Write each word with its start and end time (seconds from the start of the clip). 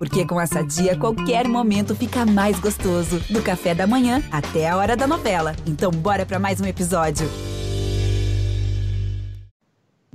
Porque 0.00 0.24
com 0.24 0.40
essa 0.40 0.62
dia, 0.62 0.96
qualquer 0.96 1.46
momento 1.46 1.94
fica 1.94 2.24
mais 2.24 2.58
gostoso. 2.58 3.20
Do 3.28 3.42
café 3.42 3.74
da 3.74 3.86
manhã 3.86 4.22
até 4.32 4.66
a 4.66 4.74
hora 4.78 4.96
da 4.96 5.06
novela. 5.06 5.54
Então, 5.66 5.90
bora 5.90 6.24
para 6.24 6.38
mais 6.38 6.58
um 6.58 6.64
episódio. 6.64 7.28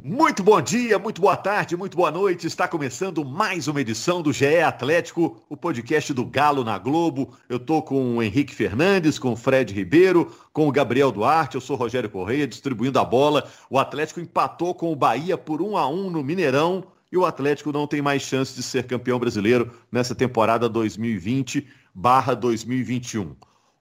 Muito 0.04 0.42
bom 0.42 0.60
dia, 0.60 0.98
muito 0.98 1.21
boa 1.21 1.38
tarde, 1.38 1.78
muito 1.78 1.96
boa 1.96 2.10
noite. 2.10 2.48
Está 2.48 2.68
começando 2.68 3.24
mais 3.24 3.68
uma 3.68 3.79
edição 3.79 4.24
do 4.24 4.34
GE 4.34 4.60
Atlético, 4.60 5.40
o 5.48 5.56
podcast 5.56 6.12
do 6.13 6.26
Galo 6.26 6.63
na 6.63 6.79
Globo. 6.79 7.36
Eu 7.47 7.60
tô 7.60 7.83
com 7.83 8.17
o 8.17 8.24
Henrique 8.24 8.56
Fernandes, 8.56 9.20
com 9.20 9.33
o 9.33 9.36
Fred 9.36 9.72
Ribeiro, 9.72 10.31
com 10.52 10.67
o 10.67 10.72
Gabriel 10.72 11.12
Duarte. 11.12 11.56
Eu 11.56 11.62
sou 11.62 11.76
Rogério 11.76 12.10
Correia, 12.10 12.47
distribuindo 12.47 12.97
a 12.97 13.06
bola. 13.06 13.47
O 13.70 13.78
Atlético 13.78 14.20
empatou 14.20 14.74
com 14.74 14.92
o 14.92 14.96
Bahia 14.96 15.38
por 15.38 15.62
1 15.62 15.78
a 15.78 15.88
1 15.88 16.09
no 16.09 16.23
Mineirão 16.23 16.95
e 17.12 17.17
o 17.17 17.26
Atlético 17.26 17.72
não 17.72 17.88
tem 17.88 18.02
mais 18.02 18.21
chance 18.21 18.55
de 18.55 18.63
ser 18.63 18.88
campeão 18.88 19.20
brasileiro 19.20 19.71
nessa 19.91 20.16
temporada 20.16 20.70
2020/2021. 20.70 23.35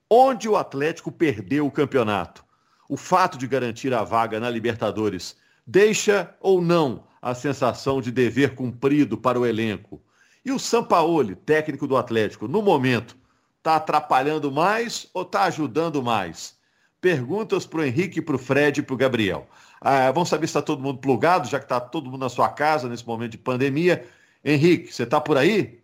Onde 0.09 0.47
o 0.47 0.55
Atlético 0.55 1.11
perdeu 1.11 1.65
o 1.65 1.71
campeonato? 1.71 2.45
O 2.87 2.95
fato 2.95 3.37
de 3.37 3.47
garantir 3.47 3.93
a 3.93 4.03
vaga 4.03 4.39
na 4.39 4.49
Libertadores 4.49 5.35
deixa 5.65 6.33
ou 6.39 6.61
não 6.61 7.03
a 7.21 7.33
sensação 7.33 7.99
de 7.99 8.11
dever 8.11 8.53
cumprido 8.53 9.17
para 9.17 9.39
o 9.39 9.45
elenco? 9.45 9.99
E 10.45 10.51
o 10.51 10.59
Sampaoli, 10.59 11.35
técnico 11.35 11.87
do 11.87 11.97
Atlético, 11.97 12.47
no 12.47 12.61
momento, 12.61 13.17
está 13.57 13.77
atrapalhando 13.77 14.51
mais 14.51 15.09
ou 15.11 15.23
está 15.23 15.45
ajudando 15.45 16.03
mais? 16.03 16.55
Perguntas 17.01 17.65
para 17.65 17.79
o 17.79 17.83
Henrique, 17.83 18.21
para 18.21 18.35
o 18.35 18.39
Fred 18.39 18.79
e 18.79 18.83
para 18.83 18.93
o 18.93 18.97
Gabriel. 18.97 19.49
Ah, 19.81 20.11
vamos 20.11 20.29
saber 20.29 20.47
se 20.47 20.51
está 20.51 20.61
todo 20.61 20.81
mundo 20.81 20.99
plugado, 20.99 21.47
já 21.47 21.59
que 21.59 21.65
está 21.65 21.79
todo 21.79 22.09
mundo 22.09 22.21
na 22.21 22.29
sua 22.29 22.49
casa 22.49 22.89
nesse 22.89 23.05
momento 23.05 23.31
de 23.31 23.37
pandemia. 23.37 24.05
Henrique, 24.43 24.93
você 24.93 25.03
está 25.03 25.19
por 25.19 25.37
aí? 25.37 25.79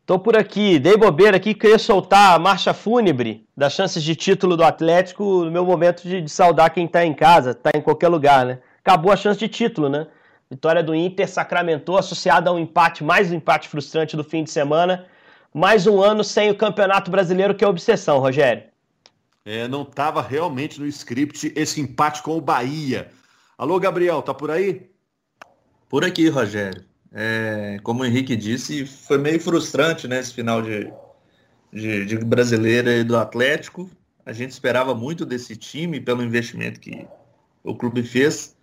Estou 0.00 0.18
por 0.18 0.36
aqui, 0.36 0.78
dei 0.78 0.96
bobeira 0.96 1.36
aqui, 1.36 1.52
queria 1.52 1.78
soltar 1.78 2.34
a 2.34 2.38
marcha 2.38 2.72
fúnebre 2.72 3.46
das 3.54 3.74
chances 3.74 4.02
de 4.02 4.16
título 4.16 4.56
do 4.56 4.64
Atlético 4.64 5.44
no 5.44 5.50
meu 5.50 5.66
momento 5.66 6.02
de, 6.02 6.22
de 6.22 6.30
saudar 6.30 6.70
quem 6.70 6.86
está 6.86 7.04
em 7.04 7.12
casa, 7.12 7.50
está 7.50 7.70
em 7.74 7.82
qualquer 7.82 8.08
lugar, 8.08 8.46
né? 8.46 8.58
Acabou 8.82 9.12
a 9.12 9.16
chance 9.16 9.38
de 9.38 9.48
título, 9.48 9.90
né? 9.90 10.06
Vitória 10.50 10.82
do 10.82 10.94
Inter 10.94 11.28
sacramentou, 11.28 11.98
associada 11.98 12.48
a 12.48 12.52
um 12.54 12.58
empate, 12.58 13.04
mais 13.04 13.30
um 13.30 13.34
empate 13.34 13.68
frustrante 13.68 14.16
do 14.16 14.24
fim 14.24 14.42
de 14.42 14.50
semana. 14.50 15.04
Mais 15.52 15.86
um 15.86 16.00
ano 16.00 16.24
sem 16.24 16.50
o 16.50 16.54
Campeonato 16.54 17.10
Brasileiro, 17.10 17.54
que 17.54 17.62
é 17.62 17.68
obsessão, 17.68 18.18
Rogério. 18.18 18.62
É, 19.44 19.68
não 19.68 19.82
estava 19.82 20.22
realmente 20.22 20.80
no 20.80 20.86
script 20.86 21.52
esse 21.54 21.82
empate 21.82 22.22
com 22.22 22.36
o 22.36 22.40
Bahia. 22.40 23.10
Alô, 23.58 23.80
Gabriel, 23.80 24.22
tá 24.22 24.32
por 24.32 24.52
aí? 24.52 24.88
Por 25.88 26.04
aqui, 26.04 26.28
Rogério. 26.28 26.84
É, 27.12 27.80
como 27.82 28.02
o 28.02 28.06
Henrique 28.06 28.36
disse, 28.36 28.86
foi 28.86 29.18
meio 29.18 29.40
frustrante 29.40 30.06
né, 30.06 30.20
esse 30.20 30.32
final 30.32 30.62
de, 30.62 30.92
de, 31.72 32.04
de 32.04 32.18
brasileira 32.18 32.94
e 32.94 33.02
do 33.02 33.16
Atlético. 33.16 33.90
A 34.24 34.32
gente 34.32 34.52
esperava 34.52 34.94
muito 34.94 35.26
desse 35.26 35.56
time 35.56 36.00
pelo 36.00 36.22
investimento 36.22 36.78
que 36.78 37.04
o 37.64 37.74
clube 37.74 38.04
fez. 38.04 38.56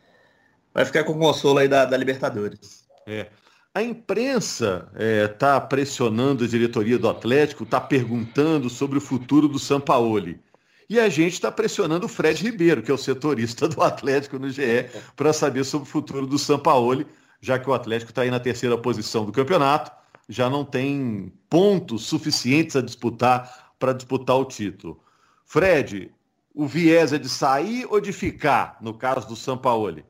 Vai 0.73 0.86
ficar 0.86 1.04
com 1.04 1.12
o 1.12 1.20
consolo 1.20 1.60
aí 1.60 1.68
da, 1.68 1.84
da 1.84 1.98
Libertadores. 1.98 2.88
É. 3.06 3.28
A 3.73 3.84
imprensa 3.84 4.90
está 5.30 5.58
é, 5.58 5.60
pressionando 5.60 6.46
a 6.46 6.48
diretoria 6.48 6.98
do 6.98 7.10
Atlético, 7.10 7.66
está 7.66 7.82
perguntando 7.82 8.70
sobre 8.70 8.98
o 8.98 9.02
futuro 9.02 9.50
do 9.50 9.60
Sampaoli. 9.60 10.40
E 10.88 11.00
a 11.00 11.09
gente 11.09 11.33
está 11.33 11.52
pressionando 11.52 12.05
o 12.05 12.09
Fred 12.09 12.44
Ribeiro, 12.44 12.83
que 12.83 12.91
é 12.91 12.94
o 12.94 12.97
setorista 12.97 13.67
do 13.69 13.81
Atlético 13.81 14.38
no 14.38 14.50
GE, 14.50 14.89
para 15.16 15.33
saber 15.33 15.64
sobre 15.64 15.88
o 15.88 15.92
futuro 15.92 16.27
do 16.27 16.38
Sampaoli, 16.38 17.08
já 17.42 17.58
que 17.58 17.69
o 17.69 17.73
Atlético 17.73 18.11
está 18.11 18.22
aí 18.22 18.31
na 18.31 18.39
terceira 18.39 18.77
posição 18.77 19.25
do 19.25 19.31
campeonato, 19.31 19.92
já 20.30 20.50
não 20.50 20.64
tem 20.64 21.31
pontos 21.50 22.05
suficientes 22.05 22.75
a 22.75 22.81
disputar 22.81 23.73
para 23.77 23.94
disputar 23.94 24.38
o 24.38 24.45
título. 24.45 25.00
Fred, 25.45 26.11
o 26.53 26.66
viés 26.66 27.14
é 27.14 27.17
de 27.17 27.30
sair 27.30 27.86
ou 27.89 27.99
de 27.99 28.11
ficar, 28.11 28.77
no 28.81 28.93
caso 28.93 29.27
do 29.27 29.36
Sampaoli? 29.36 30.05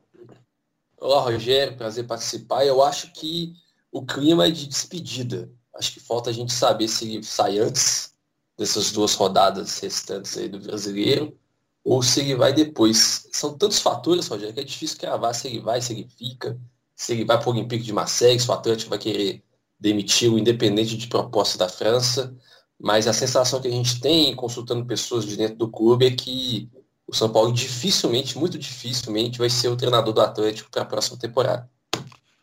Olá, 0.98 1.22
Rogério, 1.22 1.76
prazer 1.76 2.06
participar. 2.06 2.66
Eu 2.66 2.82
acho 2.82 3.12
que 3.12 3.54
o 3.92 4.06
clima 4.06 4.48
é 4.48 4.52
de 4.52 4.68
despedida. 4.68 5.52
Acho 5.76 5.94
que 5.94 6.00
falta 6.00 6.30
a 6.30 6.34
gente 6.34 6.54
saber 6.54 6.88
se 6.88 7.22
sai 7.24 7.60
antes 7.60 8.15
dessas 8.58 8.92
duas 8.92 9.14
rodadas 9.14 9.80
restantes 9.80 10.38
aí 10.38 10.48
do 10.48 10.60
brasileiro, 10.60 11.38
ou 11.84 12.02
se 12.02 12.22
ele 12.22 12.36
vai 12.36 12.54
depois. 12.54 13.28
São 13.32 13.58
tantos 13.58 13.80
fatores, 13.80 14.28
Rogério, 14.28 14.54
que 14.54 14.60
é 14.60 14.64
difícil 14.64 14.98
cravar 14.98 15.36
se 15.36 15.48
ele 15.48 15.60
vai, 15.60 15.82
se 15.82 15.94
ele 15.94 16.08
fica, 16.18 16.58
se 16.96 17.14
ele 17.14 17.26
vai 17.26 17.38
para 17.38 17.50
o 17.50 17.52
Olympique 17.52 17.84
de 17.84 17.94
Marseille, 17.94 18.40
se 18.40 18.50
o 18.50 18.54
Atlético 18.54 18.90
vai 18.90 19.00
querer 19.00 19.44
demitir 19.80 20.32
o 20.32 20.40
independente 20.40 20.98
de 20.98 21.08
proposta 21.08 21.58
da 21.58 21.70
França. 21.70 22.36
Mas 22.80 23.08
a 23.08 23.14
sensação 23.14 23.62
que 23.62 23.68
a 23.68 23.72
gente 23.72 24.00
tem, 24.00 24.36
consultando 24.36 24.86
pessoas 24.86 25.26
de 25.26 25.38
dentro 25.38 25.58
do 25.58 25.70
clube, 25.70 26.08
é 26.08 26.12
que 26.12 26.70
o 27.08 27.16
São 27.16 27.30
Paulo 27.30 27.54
dificilmente, 27.54 28.38
muito 28.38 28.58
dificilmente, 28.58 29.40
vai 29.40 29.50
ser 29.50 29.70
o 29.70 29.78
treinador 29.78 30.14
do 30.14 30.22
Atlético 30.22 30.72
para 30.72 30.82
a 30.82 30.86
próxima 30.86 31.18
temporada. 31.18 31.70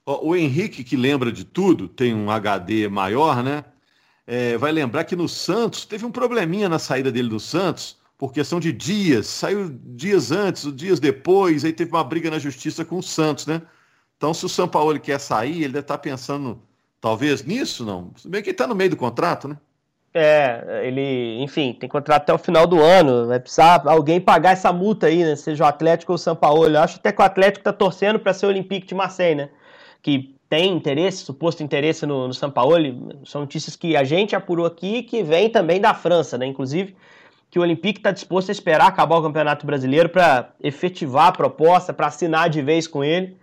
O 0.05 0.35
Henrique, 0.35 0.83
que 0.83 0.97
lembra 0.97 1.31
de 1.31 1.45
tudo, 1.45 1.89
tem 1.89 2.15
um 2.15 2.31
HD 2.31 2.89
maior, 2.89 3.43
né? 3.43 3.65
É, 4.27 4.57
vai 4.57 4.73
lembrar 4.73 5.05
que 5.05 5.17
no 5.17 5.29
Santos 5.29 5.85
teve 5.85 6.05
um 6.05 6.11
probleminha 6.11 6.69
na 6.69 6.79
saída 6.79 7.11
dele 7.11 7.29
do 7.29 7.41
Santos, 7.41 7.97
por 8.17 8.33
questão 8.33 8.61
de 8.61 8.73
dias, 8.73 9.27
saiu 9.27 9.69
dias 9.69 10.31
antes, 10.31 10.73
dias 10.77 11.01
depois, 11.01 11.65
aí 11.65 11.73
teve 11.73 11.91
uma 11.91 12.05
briga 12.05 12.31
na 12.31 12.39
justiça 12.39 12.85
com 12.85 12.99
o 12.99 13.03
Santos, 13.03 13.47
né? 13.47 13.61
Então, 14.17 14.33
se 14.33 14.47
o 14.47 14.49
São 14.49 14.69
Paulo 14.69 14.99
quer 15.01 15.19
sair, 15.19 15.65
ele 15.65 15.73
deve 15.73 15.81
estar 15.81 15.99
pensando, 15.99 16.63
talvez, 17.01 17.45
nisso, 17.45 17.85
não? 17.85 18.13
Se 18.17 18.29
bem 18.29 18.41
que 18.41 18.51
ele 18.51 18.55
está 18.55 18.69
no 18.69 18.77
meio 18.77 18.91
do 18.91 18.97
contrato, 18.97 19.49
né? 19.49 19.57
É, 20.15 20.83
ele, 20.85 21.43
enfim, 21.43 21.73
tem 21.73 21.89
contrato 21.89 22.23
até 22.23 22.35
o 22.35 22.39
final 22.39 22.67
do 22.67 22.81
ano. 22.81 23.27
Vai 23.27 23.41
precisar 23.41 23.83
alguém 23.87 24.21
pagar 24.21 24.53
essa 24.53 24.73
multa 24.73 25.07
aí, 25.07 25.25
né? 25.25 25.35
Seja 25.35 25.65
o 25.65 25.67
Atlético 25.67 26.13
ou 26.13 26.17
o 26.17 26.19
São 26.19 26.37
Paulo. 26.37 26.67
Eu 26.69 26.81
acho 26.81 26.99
até 26.99 27.11
que 27.11 27.21
o 27.21 27.25
Atlético 27.25 27.61
está 27.61 27.73
torcendo 27.73 28.19
para 28.19 28.35
ser 28.35 28.47
o 28.47 28.51
Olympique 28.51 28.87
de 28.87 28.95
Marseille, 28.95 29.35
né? 29.35 29.49
Que 30.03 30.37
tem 30.53 30.71
interesse, 30.71 31.25
suposto 31.25 31.63
interesse 31.63 32.05
no, 32.05 32.29
no 32.29 32.35
Sampaoli, 32.35 32.95
são 33.25 33.41
notícias 33.41 33.75
que 33.75 33.97
a 33.97 34.05
gente 34.05 34.37
apurou 34.37 34.67
aqui 34.67 35.03
que 35.03 35.23
vem 35.23 35.49
também 35.49 35.81
da 35.81 35.95
França, 35.95 36.37
né? 36.37 36.45
Inclusive 36.45 36.95
que 37.51 37.59
o 37.59 37.63
Olympique 37.63 38.01
está 38.01 38.11
disposto 38.11 38.51
a 38.51 38.53
esperar 38.53 38.87
acabar 38.87 39.17
o 39.17 39.23
Campeonato 39.23 39.65
Brasileiro 39.65 40.11
para 40.11 40.53
efetivar 40.63 41.29
a 41.29 41.33
proposta, 41.33 41.95
para 41.95 42.09
assinar 42.09 42.51
de 42.51 42.61
vez 42.61 42.87
com 42.87 43.03
ele. 43.03 43.39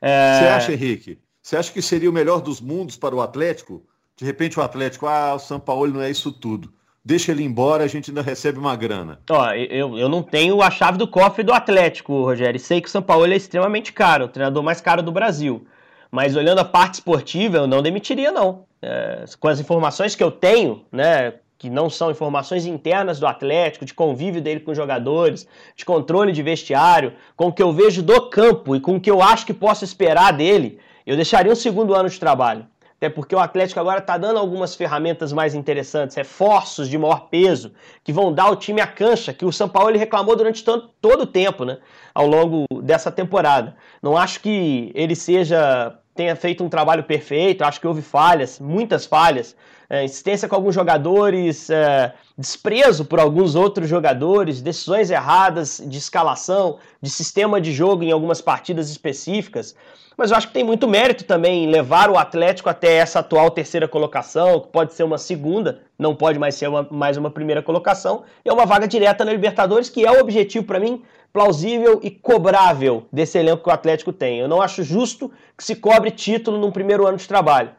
É... 0.00 0.38
Você 0.38 0.46
acha, 0.46 0.72
Henrique? 0.72 1.18
Você 1.42 1.58
acha 1.58 1.70
que 1.70 1.82
seria 1.82 2.08
o 2.08 2.12
melhor 2.12 2.40
dos 2.40 2.58
mundos 2.58 2.96
para 2.96 3.14
o 3.14 3.20
Atlético? 3.20 3.82
De 4.16 4.24
repente 4.24 4.58
o 4.58 4.62
Atlético, 4.62 5.06
ah, 5.06 5.34
o 5.34 5.38
Sampaoli 5.38 5.92
não 5.92 6.00
é 6.00 6.10
isso 6.10 6.32
tudo. 6.32 6.72
Deixa 7.04 7.32
ele 7.32 7.44
embora, 7.44 7.84
a 7.84 7.86
gente 7.86 8.10
ainda 8.10 8.22
recebe 8.22 8.58
uma 8.58 8.74
grana. 8.74 9.20
Ó, 9.28 9.52
eu, 9.52 9.98
eu 9.98 10.08
não 10.08 10.22
tenho 10.22 10.62
a 10.62 10.70
chave 10.70 10.96
do 10.96 11.06
cofre 11.06 11.42
do 11.42 11.52
Atlético, 11.52 12.22
Rogério. 12.22 12.58
Sei 12.58 12.80
que 12.80 12.88
o 12.88 12.90
Sampaoli 12.90 13.34
é 13.34 13.36
extremamente 13.36 13.92
caro, 13.92 14.24
o 14.24 14.28
treinador 14.28 14.62
mais 14.62 14.80
caro 14.80 15.02
do 15.02 15.12
Brasil. 15.12 15.66
Mas 16.16 16.34
olhando 16.34 16.60
a 16.60 16.64
parte 16.64 16.94
esportiva, 16.94 17.58
eu 17.58 17.66
não 17.66 17.82
demitiria, 17.82 18.32
não. 18.32 18.64
É, 18.80 19.26
com 19.38 19.48
as 19.48 19.60
informações 19.60 20.14
que 20.14 20.24
eu 20.24 20.30
tenho, 20.30 20.82
né, 20.90 21.34
que 21.58 21.68
não 21.68 21.90
são 21.90 22.10
informações 22.10 22.64
internas 22.64 23.20
do 23.20 23.26
Atlético, 23.26 23.84
de 23.84 23.92
convívio 23.92 24.40
dele 24.40 24.60
com 24.60 24.70
os 24.70 24.76
jogadores, 24.78 25.46
de 25.76 25.84
controle 25.84 26.32
de 26.32 26.42
vestiário, 26.42 27.12
com 27.36 27.48
o 27.48 27.52
que 27.52 27.62
eu 27.62 27.70
vejo 27.70 28.02
do 28.02 28.30
campo 28.30 28.74
e 28.74 28.80
com 28.80 28.96
o 28.96 29.00
que 29.00 29.10
eu 29.10 29.20
acho 29.20 29.44
que 29.44 29.52
posso 29.52 29.84
esperar 29.84 30.32
dele, 30.32 30.78
eu 31.04 31.16
deixaria 31.16 31.52
um 31.52 31.54
segundo 31.54 31.94
ano 31.94 32.08
de 32.08 32.18
trabalho. 32.18 32.66
Até 32.96 33.10
porque 33.10 33.36
o 33.36 33.38
Atlético 33.38 33.78
agora 33.78 33.98
está 33.98 34.16
dando 34.16 34.38
algumas 34.38 34.74
ferramentas 34.74 35.34
mais 35.34 35.54
interessantes, 35.54 36.16
reforços 36.16 36.88
de 36.88 36.96
maior 36.96 37.28
peso, 37.28 37.74
que 38.02 38.10
vão 38.10 38.32
dar 38.32 38.44
ao 38.44 38.56
time 38.56 38.80
a 38.80 38.86
cancha, 38.86 39.34
que 39.34 39.44
o 39.44 39.52
São 39.52 39.68
Paulo 39.68 39.90
ele 39.90 39.98
reclamou 39.98 40.34
durante 40.34 40.64
todo, 40.64 40.88
todo 40.98 41.24
o 41.24 41.26
tempo, 41.26 41.66
né? 41.66 41.76
Ao 42.14 42.26
longo 42.26 42.64
dessa 42.80 43.12
temporada. 43.12 43.76
Não 44.02 44.16
acho 44.16 44.40
que 44.40 44.90
ele 44.94 45.14
seja 45.14 45.94
tenha 46.16 46.34
feito 46.34 46.64
um 46.64 46.68
trabalho 46.68 47.04
perfeito, 47.04 47.62
acho 47.62 47.80
que 47.80 47.86
houve 47.86 48.02
falhas, 48.02 48.58
muitas 48.58 49.04
falhas, 49.06 49.54
é, 49.88 50.04
insistência 50.04 50.48
com 50.48 50.54
alguns 50.56 50.74
jogadores, 50.74 51.70
é, 51.70 52.12
desprezo 52.36 53.04
por 53.04 53.20
alguns 53.20 53.54
outros 53.54 53.88
jogadores, 53.88 54.60
decisões 54.60 55.10
erradas 55.10 55.80
de 55.84 55.98
escalação, 55.98 56.78
de 57.00 57.10
sistema 57.10 57.60
de 57.60 57.72
jogo 57.72 58.02
em 58.02 58.10
algumas 58.10 58.40
partidas 58.40 58.90
específicas. 58.90 59.76
Mas 60.16 60.30
eu 60.30 60.36
acho 60.36 60.48
que 60.48 60.54
tem 60.54 60.64
muito 60.64 60.88
mérito 60.88 61.24
também 61.24 61.64
em 61.64 61.70
levar 61.70 62.10
o 62.10 62.16
Atlético 62.16 62.70
até 62.70 62.94
essa 62.94 63.18
atual 63.18 63.50
terceira 63.50 63.86
colocação, 63.86 64.60
que 64.60 64.68
pode 64.68 64.94
ser 64.94 65.02
uma 65.02 65.18
segunda, 65.18 65.82
não 65.98 66.14
pode 66.14 66.38
mais 66.38 66.54
ser 66.54 66.68
uma, 66.68 66.88
mais 66.90 67.18
uma 67.18 67.30
primeira 67.30 67.62
colocação, 67.62 68.24
e 68.42 68.48
é 68.48 68.52
uma 68.52 68.64
vaga 68.64 68.88
direta 68.88 69.26
na 69.26 69.32
Libertadores, 69.32 69.90
que 69.90 70.06
é 70.06 70.10
o 70.10 70.18
objetivo 70.18 70.64
para 70.64 70.80
mim 70.80 71.02
plausível 71.32 72.00
e 72.02 72.10
cobrável 72.10 73.06
desse 73.12 73.38
elenco 73.38 73.62
que 73.62 73.68
o 73.68 73.72
Atlético 73.72 74.12
tem. 74.12 74.38
Eu 74.38 74.48
não 74.48 74.62
acho 74.62 74.82
justo 74.82 75.30
que 75.56 75.64
se 75.64 75.76
cobre 75.76 76.10
título 76.10 76.58
num 76.58 76.70
primeiro 76.70 77.06
ano 77.06 77.18
de 77.18 77.28
trabalho. 77.28 77.70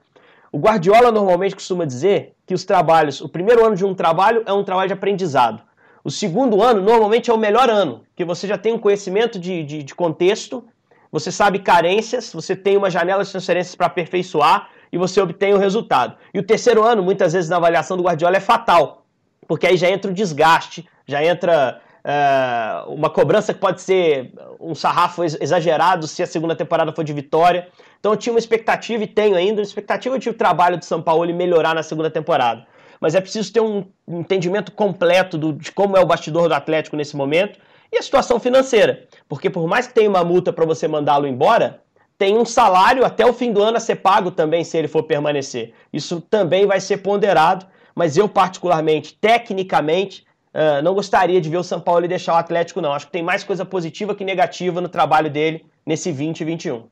O 0.52 0.60
Guardiola 0.60 1.12
normalmente 1.12 1.56
costuma 1.56 1.86
dizer 1.86 2.34
que 2.46 2.54
os 2.54 2.64
trabalhos, 2.64 3.20
o 3.20 3.28
primeiro 3.28 3.66
ano 3.66 3.76
de 3.76 3.86
um 3.86 3.94
trabalho 3.94 4.44
é 4.46 4.54
um 4.54 4.64
trabalho 4.64 4.88
de 4.88 4.94
aprendizado. 4.94 5.62
O 6.04 6.10
segundo 6.10 6.64
ano 6.64 6.82
normalmente 6.82 7.30
é 7.30 7.34
o 7.34 7.38
melhor 7.38 7.70
ano, 7.70 8.04
que 8.16 8.24
você 8.24 8.48
já 8.48 8.58
tem 8.58 8.74
um 8.74 8.80
conhecimento 8.80 9.38
de, 9.38 9.64
de, 9.64 9.84
de 9.84 9.94
contexto, 9.94 10.64
você 11.12 11.32
sabe 11.32 11.60
carências, 11.60 12.32
você 12.32 12.56
tem 12.56 12.78
uma 12.78 12.90
janela 12.90 13.24
de 13.24 13.32
transferências 13.32 13.76
para 13.76 13.88
aperfeiçoar 13.88 14.70
e 14.92 14.98
você 14.98 15.20
obtém 15.20 15.54
o 15.54 15.58
resultado. 15.58 16.16
E 16.34 16.40
o 16.40 16.44
terceiro 16.44 16.84
ano, 16.84 17.04
muitas 17.04 17.34
vezes 17.34 17.50
na 17.50 17.58
avaliação 17.58 17.98
do 17.98 18.04
Guardiola, 18.04 18.38
é 18.38 18.40
fatal, 18.40 19.06
porque 19.48 19.68
aí 19.68 19.78
já 19.78 19.90
entra 19.90 20.10
o 20.12 20.14
desgaste, 20.14 20.88
já 21.06 21.24
entra 21.24 21.82
uh, 22.08 22.90
uma 22.92 23.10
cobrança 23.10 23.54
que 23.54 23.60
pode 23.60 23.82
ser 23.82 24.32
um 24.60 24.74
sarrafo 24.74 25.24
exagerado 25.24 26.08
se 26.08 26.24
a 26.24 26.28
segunda 26.28 26.56
temporada 26.56 26.94
for 26.94 27.04
de 27.04 27.12
vitória. 27.12 27.68
Então 28.00 28.14
eu 28.14 28.18
tinha 28.18 28.32
uma 28.32 28.40
expectativa 28.40 29.04
e 29.04 29.08
tenho 29.08 29.36
ainda 29.36 29.60
uma 29.60 29.64
expectativa 29.64 30.18
de 30.18 30.30
o 30.30 30.34
trabalho 30.34 30.78
do 30.78 30.86
São 30.86 31.02
Paulo 31.02 31.32
melhorar 31.34 31.76
na 31.76 31.84
segunda 31.84 32.10
temporada. 32.10 32.66
Mas 33.00 33.14
é 33.14 33.22
preciso 33.22 33.52
ter 33.52 33.60
um 33.60 33.86
entendimento 34.08 34.72
completo 34.72 35.38
do, 35.38 35.54
de 35.54 35.72
como 35.72 35.98
é 35.98 36.00
o 36.00 36.06
bastidor 36.06 36.48
do 36.48 36.56
Atlético 36.56 36.96
nesse 36.96 37.16
momento 37.16 37.60
e 37.92 37.98
a 37.98 38.02
situação 38.02 38.40
financeira. 38.40 39.06
Porque 39.28 39.50
por 39.50 39.68
mais 39.68 39.86
que 39.86 39.94
tenha 39.94 40.10
uma 40.10 40.24
multa 40.24 40.52
para 40.52 40.66
você 40.66 40.88
mandá-lo 40.88 41.28
embora, 41.28 41.82
tem 42.18 42.36
um 42.36 42.46
salário 42.46 43.06
até 43.06 43.24
o 43.26 43.34
fim 43.34 43.52
do 43.52 43.62
ano 43.62 43.78
a 43.78 43.80
ser 43.80 43.98
pago 43.98 44.32
também 44.32 44.64
se 44.64 44.76
ele 44.76 44.88
for 44.88 45.04
permanecer. 45.04 45.74
Isso 45.94 46.20
também 46.22 46.66
vai 46.66 46.80
ser 46.80 46.98
ponderado, 46.98 47.68
mas 47.94 48.18
eu 48.18 48.28
particularmente, 48.28 49.14
tecnicamente, 49.14 50.26
uh, 50.54 50.82
não 50.84 50.94
gostaria 50.94 51.40
de 51.40 51.50
ver 51.50 51.58
o 51.58 51.64
São 51.64 51.80
Paulo 51.80 52.08
deixar 52.08 52.34
o 52.34 52.38
Atlético 52.38 52.82
não. 52.82 52.94
Acho 52.94 53.08
que 53.08 53.12
tem 53.12 53.24
mais 53.24 53.44
coisa 53.44 53.66
positiva 53.66 54.16
que 54.16 54.26
negativa 54.26 54.82
no 54.82 54.90
trabalho 54.90 55.30
dele 55.30 55.66
nesse 55.86 56.12
2021. 56.12 56.90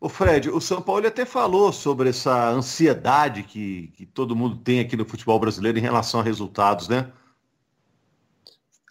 O 0.00 0.08
Fred, 0.08 0.48
o 0.48 0.60
São 0.60 0.80
Paulo 0.80 1.06
até 1.06 1.24
falou 1.24 1.72
sobre 1.72 2.10
essa 2.10 2.50
ansiedade 2.50 3.42
que, 3.42 3.88
que 3.96 4.06
todo 4.06 4.36
mundo 4.36 4.56
tem 4.56 4.78
aqui 4.78 4.96
no 4.96 5.04
futebol 5.04 5.40
brasileiro 5.40 5.78
em 5.78 5.82
relação 5.82 6.20
a 6.20 6.22
resultados, 6.22 6.88
né? 6.88 7.10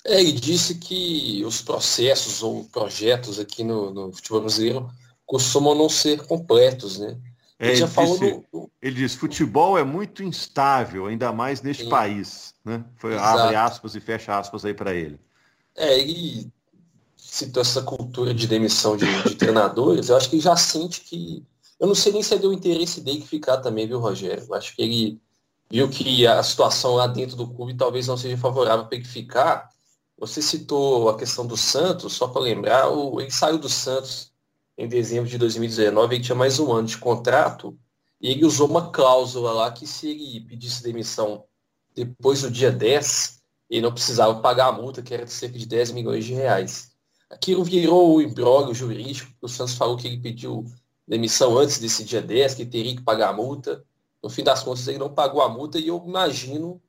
É, 0.05 0.21
ele 0.21 0.33
disse 0.33 0.75
que 0.75 1.43
os 1.45 1.61
processos 1.61 2.43
ou 2.43 2.65
projetos 2.65 3.39
aqui 3.39 3.63
no, 3.63 3.93
no 3.93 4.13
futebol 4.13 4.41
brasileiro 4.41 4.89
costumam 5.25 5.75
não 5.75 5.89
ser 5.89 6.25
completos, 6.25 6.97
né? 6.97 7.17
É, 7.59 7.69
ele, 7.69 7.77
já 7.77 7.87
falou 7.87 8.17
disse, 8.17 8.43
ele 8.81 8.95
disse, 8.95 9.17
futebol 9.17 9.77
é 9.77 9.83
muito 9.83 10.21
instável, 10.21 11.07
ainda 11.07 11.31
mais 11.31 11.61
neste 11.61 11.83
Sim. 11.83 11.89
país, 11.89 12.53
né? 12.63 12.85
Foi, 12.97 13.17
abre 13.17 13.55
aspas 13.55 13.95
e 13.95 13.99
fecha 13.99 14.37
aspas 14.37 14.63
aí 14.63 14.75
para 14.75 14.93
ele. 14.93 15.19
É, 15.75 15.99
ele 15.99 16.51
citou 17.15 17.61
essa 17.61 17.81
cultura 17.81 18.33
de 18.33 18.47
demissão 18.47 18.95
de, 18.95 19.05
de 19.23 19.35
treinadores, 19.35 20.09
eu 20.09 20.15
acho 20.15 20.29
que 20.29 20.35
ele 20.35 20.43
já 20.43 20.55
sente 20.55 21.01
que. 21.01 21.43
Eu 21.79 21.87
não 21.87 21.95
sei 21.95 22.11
nem 22.11 22.23
se 22.23 22.33
é 22.33 22.37
do 22.37 22.53
interesse 22.53 23.01
dele 23.01 23.21
que 23.21 23.27
ficar 23.27 23.57
também, 23.57 23.87
viu, 23.87 23.99
Rogério? 23.99 24.43
Eu 24.47 24.55
acho 24.55 24.75
que 24.75 24.81
ele 24.81 25.21
viu 25.69 25.89
que 25.89 26.25
a 26.25 26.41
situação 26.41 26.95
lá 26.95 27.07
dentro 27.07 27.35
do 27.35 27.47
clube 27.47 27.75
talvez 27.75 28.07
não 28.07 28.17
seja 28.17 28.37
favorável 28.37 28.85
para 28.85 28.97
ele 28.97 29.05
ficar. 29.05 29.69
Você 30.17 30.41
citou 30.41 31.09
a 31.09 31.17
questão 31.17 31.45
do 31.45 31.57
Santos, 31.57 32.13
só 32.13 32.27
para 32.27 32.41
lembrar, 32.41 32.89
o, 32.89 33.19
ele 33.19 33.29
saiu 33.29 33.57
do 33.57 33.69
Santos 33.69 34.31
em 34.77 34.87
dezembro 34.87 35.29
de 35.29 35.37
2019, 35.37 36.15
ele 36.15 36.23
tinha 36.23 36.35
mais 36.35 36.59
um 36.59 36.71
ano 36.71 36.87
de 36.87 36.97
contrato, 36.97 37.77
e 38.21 38.29
ele 38.29 38.45
usou 38.45 38.67
uma 38.67 38.91
cláusula 38.91 39.51
lá 39.51 39.71
que 39.71 39.87
se 39.87 40.09
ele 40.09 40.41
pedisse 40.41 40.83
demissão 40.83 41.43
depois 41.95 42.41
do 42.41 42.51
dia 42.51 42.71
10, 42.71 43.41
ele 43.69 43.81
não 43.81 43.91
precisava 43.91 44.39
pagar 44.39 44.67
a 44.67 44.71
multa, 44.71 45.01
que 45.01 45.13
era 45.13 45.25
de 45.25 45.31
cerca 45.31 45.57
de 45.57 45.65
10 45.65 45.91
milhões 45.91 46.25
de 46.25 46.33
reais. 46.33 46.91
Aquilo 47.29 47.63
virou 47.63 48.15
o 48.15 48.21
imbróglio 48.21 48.73
jurídico, 48.73 49.31
o 49.41 49.49
Santos 49.49 49.73
falou 49.73 49.97
que 49.97 50.07
ele 50.07 50.19
pediu 50.19 50.65
demissão 51.07 51.57
antes 51.57 51.79
desse 51.79 52.03
dia 52.03 52.21
10, 52.21 52.53
que 52.53 52.65
teria 52.65 52.95
que 52.95 53.01
pagar 53.01 53.29
a 53.29 53.33
multa. 53.33 53.83
No 54.21 54.29
fim 54.29 54.43
das 54.43 54.63
contas, 54.63 54.87
ele 54.87 54.97
não 54.97 55.13
pagou 55.13 55.41
a 55.41 55.49
multa 55.49 55.79
e 55.79 55.87
eu 55.87 56.03
imagino 56.05 56.81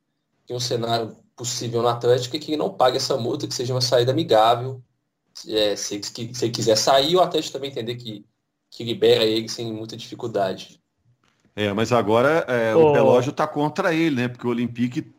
que 0.46 0.54
um 0.54 0.60
cenário 0.60 1.16
possível 1.36 1.82
no 1.82 1.88
Atlético 1.88 2.36
é 2.36 2.38
que 2.38 2.50
ele 2.50 2.56
não 2.56 2.72
pague 2.72 2.96
essa 2.96 3.16
multa, 3.16 3.46
que 3.46 3.54
seja 3.54 3.72
uma 3.74 3.80
saída 3.80 4.12
amigável. 4.12 4.82
É, 5.48 5.76
se, 5.76 6.00
se, 6.02 6.34
se 6.34 6.44
ele 6.44 6.52
quiser 6.52 6.76
sair, 6.76 7.14
o 7.16 7.20
Atlético 7.20 7.52
também 7.52 7.70
entender 7.70 7.96
que, 7.96 8.24
que 8.70 8.84
libera 8.84 9.24
ele 9.24 9.48
sem 9.48 9.72
muita 9.72 9.96
dificuldade. 9.96 10.80
É, 11.54 11.72
mas 11.72 11.92
agora 11.92 12.44
é, 12.48 12.74
oh. 12.74 12.86
o 12.86 12.92
relógio 12.92 13.30
está 13.30 13.46
contra 13.46 13.92
ele, 13.92 14.16
né? 14.16 14.28
Porque 14.28 14.46
o 14.46 14.50
Olympique 14.50 15.12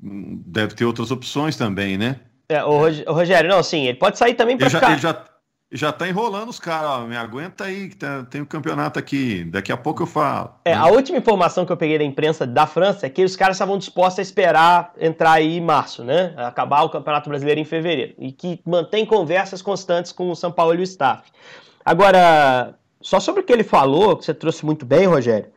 deve 0.00 0.74
ter 0.74 0.84
outras 0.84 1.10
opções 1.10 1.56
também, 1.56 1.98
né? 1.98 2.20
É, 2.48 2.64
o, 2.64 2.78
Rogério, 3.12 3.50
não, 3.50 3.62
sim, 3.62 3.86
ele 3.86 3.98
pode 3.98 4.16
sair 4.18 4.34
também 4.34 4.56
para 4.56 4.70
ficar. 4.70 4.92
Ele 4.92 5.00
já, 5.00 5.24
já 5.70 5.92
tá 5.92 6.08
enrolando 6.08 6.48
os 6.48 6.58
caras, 6.58 6.90
ó, 6.90 7.00
me 7.00 7.16
aguenta 7.16 7.64
aí, 7.64 7.90
que 7.90 7.96
tá, 7.96 8.24
tem 8.24 8.40
um 8.40 8.46
campeonato 8.46 8.98
aqui, 8.98 9.44
daqui 9.44 9.70
a 9.70 9.76
pouco 9.76 10.02
eu 10.02 10.06
falo. 10.06 10.50
É, 10.64 10.72
a 10.72 10.86
última 10.86 11.18
informação 11.18 11.66
que 11.66 11.72
eu 11.72 11.76
peguei 11.76 11.98
da 11.98 12.04
imprensa 12.04 12.46
da 12.46 12.66
França 12.66 13.06
é 13.06 13.10
que 13.10 13.22
os 13.22 13.36
caras 13.36 13.56
estavam 13.56 13.76
dispostos 13.76 14.18
a 14.18 14.22
esperar 14.22 14.92
entrar 14.98 15.32
aí 15.32 15.58
em 15.58 15.60
março, 15.60 16.02
né? 16.02 16.32
Acabar 16.38 16.82
o 16.84 16.88
Campeonato 16.88 17.28
Brasileiro 17.28 17.60
em 17.60 17.64
fevereiro. 17.64 18.14
E 18.18 18.32
que 18.32 18.60
mantém 18.64 19.04
conversas 19.04 19.60
constantes 19.60 20.10
com 20.10 20.30
o 20.30 20.36
São 20.36 20.50
Paulo 20.50 20.74
e 20.74 20.78
o 20.78 20.82
staff. 20.82 21.30
Agora, 21.84 22.74
só 23.00 23.20
sobre 23.20 23.42
o 23.42 23.44
que 23.44 23.52
ele 23.52 23.64
falou, 23.64 24.16
que 24.16 24.24
você 24.24 24.32
trouxe 24.32 24.64
muito 24.64 24.86
bem, 24.86 25.06
Rogério. 25.06 25.50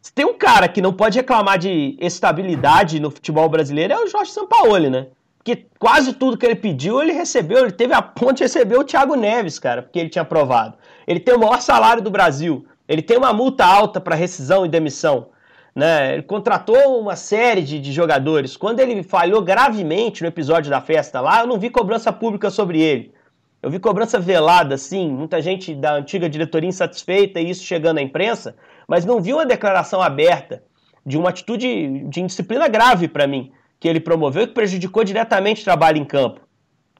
Se 0.00 0.12
tem 0.12 0.24
um 0.24 0.38
cara 0.38 0.66
que 0.68 0.80
não 0.80 0.94
pode 0.94 1.18
reclamar 1.18 1.58
de 1.58 1.98
estabilidade 2.00 2.98
no 2.98 3.10
futebol 3.10 3.46
brasileiro, 3.50 3.92
é 3.92 3.98
o 3.98 4.08
Jorge 4.08 4.32
Sampaoli, 4.32 4.88
né? 4.88 5.08
Porque 5.42 5.66
quase 5.78 6.12
tudo 6.12 6.36
que 6.36 6.44
ele 6.44 6.54
pediu, 6.54 7.02
ele 7.02 7.12
recebeu. 7.12 7.60
Ele 7.60 7.72
teve 7.72 7.94
a 7.94 8.02
ponte 8.02 8.38
de 8.38 8.42
receber 8.42 8.78
o 8.78 8.84
Thiago 8.84 9.16
Neves, 9.16 9.58
cara, 9.58 9.80
porque 9.80 9.98
ele 9.98 10.10
tinha 10.10 10.20
aprovado. 10.20 10.76
Ele 11.06 11.18
tem 11.18 11.34
o 11.34 11.38
maior 11.38 11.60
salário 11.62 12.02
do 12.02 12.10
Brasil. 12.10 12.66
Ele 12.86 13.00
tem 13.00 13.16
uma 13.16 13.32
multa 13.32 13.64
alta 13.64 13.98
para 14.00 14.14
rescisão 14.14 14.66
e 14.66 14.68
demissão. 14.68 15.28
Né? 15.74 16.14
Ele 16.14 16.22
contratou 16.24 17.00
uma 17.00 17.16
série 17.16 17.62
de, 17.62 17.80
de, 17.80 17.90
jogadores. 17.90 18.54
Quando 18.54 18.80
ele 18.80 19.02
falhou 19.02 19.40
gravemente 19.40 20.20
no 20.20 20.28
episódio 20.28 20.70
da 20.70 20.80
festa 20.80 21.22
lá, 21.22 21.40
eu 21.40 21.46
não 21.46 21.58
vi 21.58 21.70
cobrança 21.70 22.12
pública 22.12 22.50
sobre 22.50 22.78
ele. 22.78 23.14
Eu 23.62 23.70
vi 23.70 23.78
cobrança 23.78 24.18
velada, 24.18 24.76
sim, 24.76 25.10
muita 25.10 25.40
gente 25.40 25.74
da 25.74 25.94
antiga 25.94 26.28
diretoria 26.28 26.68
insatisfeita 26.68 27.40
e 27.40 27.48
isso 27.48 27.64
chegando 27.64 27.98
à 27.98 28.02
imprensa, 28.02 28.56
mas 28.88 29.04
não 29.04 29.20
vi 29.20 29.32
uma 29.32 29.46
declaração 29.46 30.02
aberta 30.02 30.62
de 31.04 31.16
uma 31.16 31.30
atitude 31.30 32.04
de 32.08 32.20
indisciplina 32.20 32.68
grave 32.68 33.06
para 33.06 33.26
mim 33.26 33.52
que 33.80 33.88
ele 33.88 33.98
promoveu 33.98 34.46
que 34.46 34.52
prejudicou 34.52 35.02
diretamente 35.02 35.62
o 35.62 35.64
trabalho 35.64 35.96
em 35.96 36.04
campo. 36.04 36.42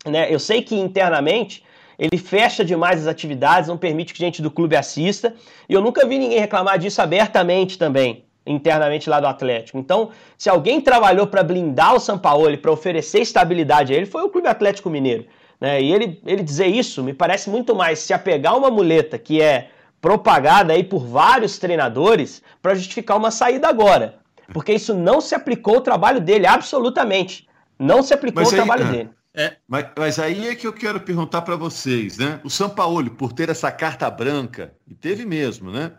Né? 0.07 0.33
Eu 0.33 0.41
sei 0.41 0.63
que 0.63 0.75
internamente 0.75 1.63
ele 1.99 2.17
fecha 2.17 2.65
demais 2.65 3.03
as 3.03 3.07
atividades, 3.07 3.69
não 3.69 3.77
permite 3.77 4.15
que 4.15 4.19
gente 4.19 4.41
do 4.41 4.51
clube 4.51 4.75
assista, 4.75 5.35
e 5.69 5.75
eu 5.75 5.83
nunca 5.83 6.07
vi 6.07 6.19
ninguém 6.19 6.41
reclamar 6.41 6.79
disso 6.79 7.03
abertamente 7.03 7.77
também, 7.77 8.25
internamente 8.47 9.11
lá 9.11 9.21
do 9.21 9.27
Atlético. 9.27 9.77
Então, 9.77 10.09
se 10.39 10.49
alguém 10.49 10.81
trabalhou 10.81 11.27
para 11.27 11.43
blindar 11.43 11.95
o 11.95 12.01
Sampaoli, 12.01 12.57
para 12.57 12.73
oferecer 12.73 13.21
estabilidade 13.21 13.93
a 13.93 13.97
ele, 13.97 14.07
foi 14.07 14.23
o 14.23 14.31
Clube 14.31 14.49
Atlético 14.49 14.89
Mineiro. 14.89 15.27
Né? 15.61 15.83
E 15.83 15.93
ele, 15.93 16.19
ele 16.25 16.43
dizer 16.43 16.69
isso 16.69 17.05
me 17.05 17.13
parece 17.13 17.51
muito 17.51 17.75
mais 17.75 17.99
se 17.99 18.15
apegar 18.15 18.57
uma 18.57 18.71
muleta 18.71 19.19
que 19.19 19.43
é 19.43 19.69
propagada 20.01 20.73
aí 20.73 20.83
por 20.83 21.07
vários 21.07 21.59
treinadores 21.59 22.43
para 22.63 22.75
justificar 22.75 23.19
uma 23.19 23.31
saída 23.31 23.69
agora 23.69 24.20
porque 24.53 24.73
isso 24.73 24.95
não 24.95 25.21
se 25.21 25.35
aplicou 25.35 25.77
ao 25.77 25.81
trabalho 25.81 26.21
dele, 26.21 26.47
absolutamente. 26.47 27.49
Não 27.79 28.03
se 28.03 28.13
aplicou 28.13 28.45
ao 28.45 28.51
trabalho 28.51 28.85
é, 28.85 28.91
dele. 28.91 29.11
É, 29.33 29.57
mas, 29.67 29.87
mas, 29.97 30.19
aí 30.19 30.49
é 30.49 30.55
que 30.55 30.67
eu 30.67 30.73
quero 30.73 31.01
perguntar 31.01 31.43
para 31.43 31.57
vocês, 31.57 32.19
né? 32.19 32.41
O 32.45 32.51
Sampaoli, 32.51 33.11
por 33.11 33.33
ter 33.33 33.49
essa 33.49 33.71
carta 33.71 34.11
branca, 34.11 34.75
e 34.87 34.95
teve 34.95 35.25
mesmo, 35.25 35.71
né? 35.71 35.93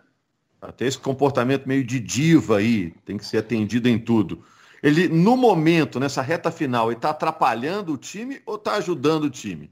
Até 0.61 0.85
esse 0.85 0.97
comportamento 0.97 1.65
meio 1.65 1.83
de 1.83 1.99
diva 1.99 2.57
aí, 2.57 2.91
tem 3.05 3.17
que 3.17 3.25
ser 3.25 3.37
atendido 3.37 3.89
em 3.89 3.97
tudo. 3.97 4.43
Ele, 4.83 5.07
no 5.07 5.37
momento, 5.37 5.99
nessa 5.99 6.21
reta 6.21 6.51
final, 6.51 6.87
ele 6.87 6.97
está 6.97 7.11
atrapalhando 7.11 7.93
o 7.93 7.97
time 7.97 8.41
ou 8.45 8.55
está 8.55 8.75
ajudando 8.75 9.25
o 9.25 9.29
time? 9.29 9.71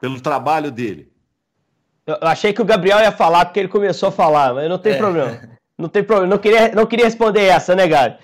Pelo 0.00 0.20
trabalho 0.20 0.70
dele. 0.70 1.10
Eu 2.06 2.18
achei 2.22 2.52
que 2.52 2.60
o 2.60 2.64
Gabriel 2.64 2.98
ia 2.98 3.12
falar 3.12 3.46
porque 3.46 3.58
ele 3.58 3.68
começou 3.68 4.10
a 4.10 4.12
falar, 4.12 4.52
mas 4.52 4.68
não 4.68 4.78
tem 4.78 4.92
é. 4.92 4.96
problema. 4.98 5.40
Não 5.78 5.88
tem 5.88 6.02
problema. 6.02 6.30
Não 6.30 6.38
queria, 6.38 6.72
não 6.72 6.86
queria 6.86 7.04
responder 7.04 7.44
essa, 7.44 7.74
né, 7.74 7.86
Gabi? 7.86 8.16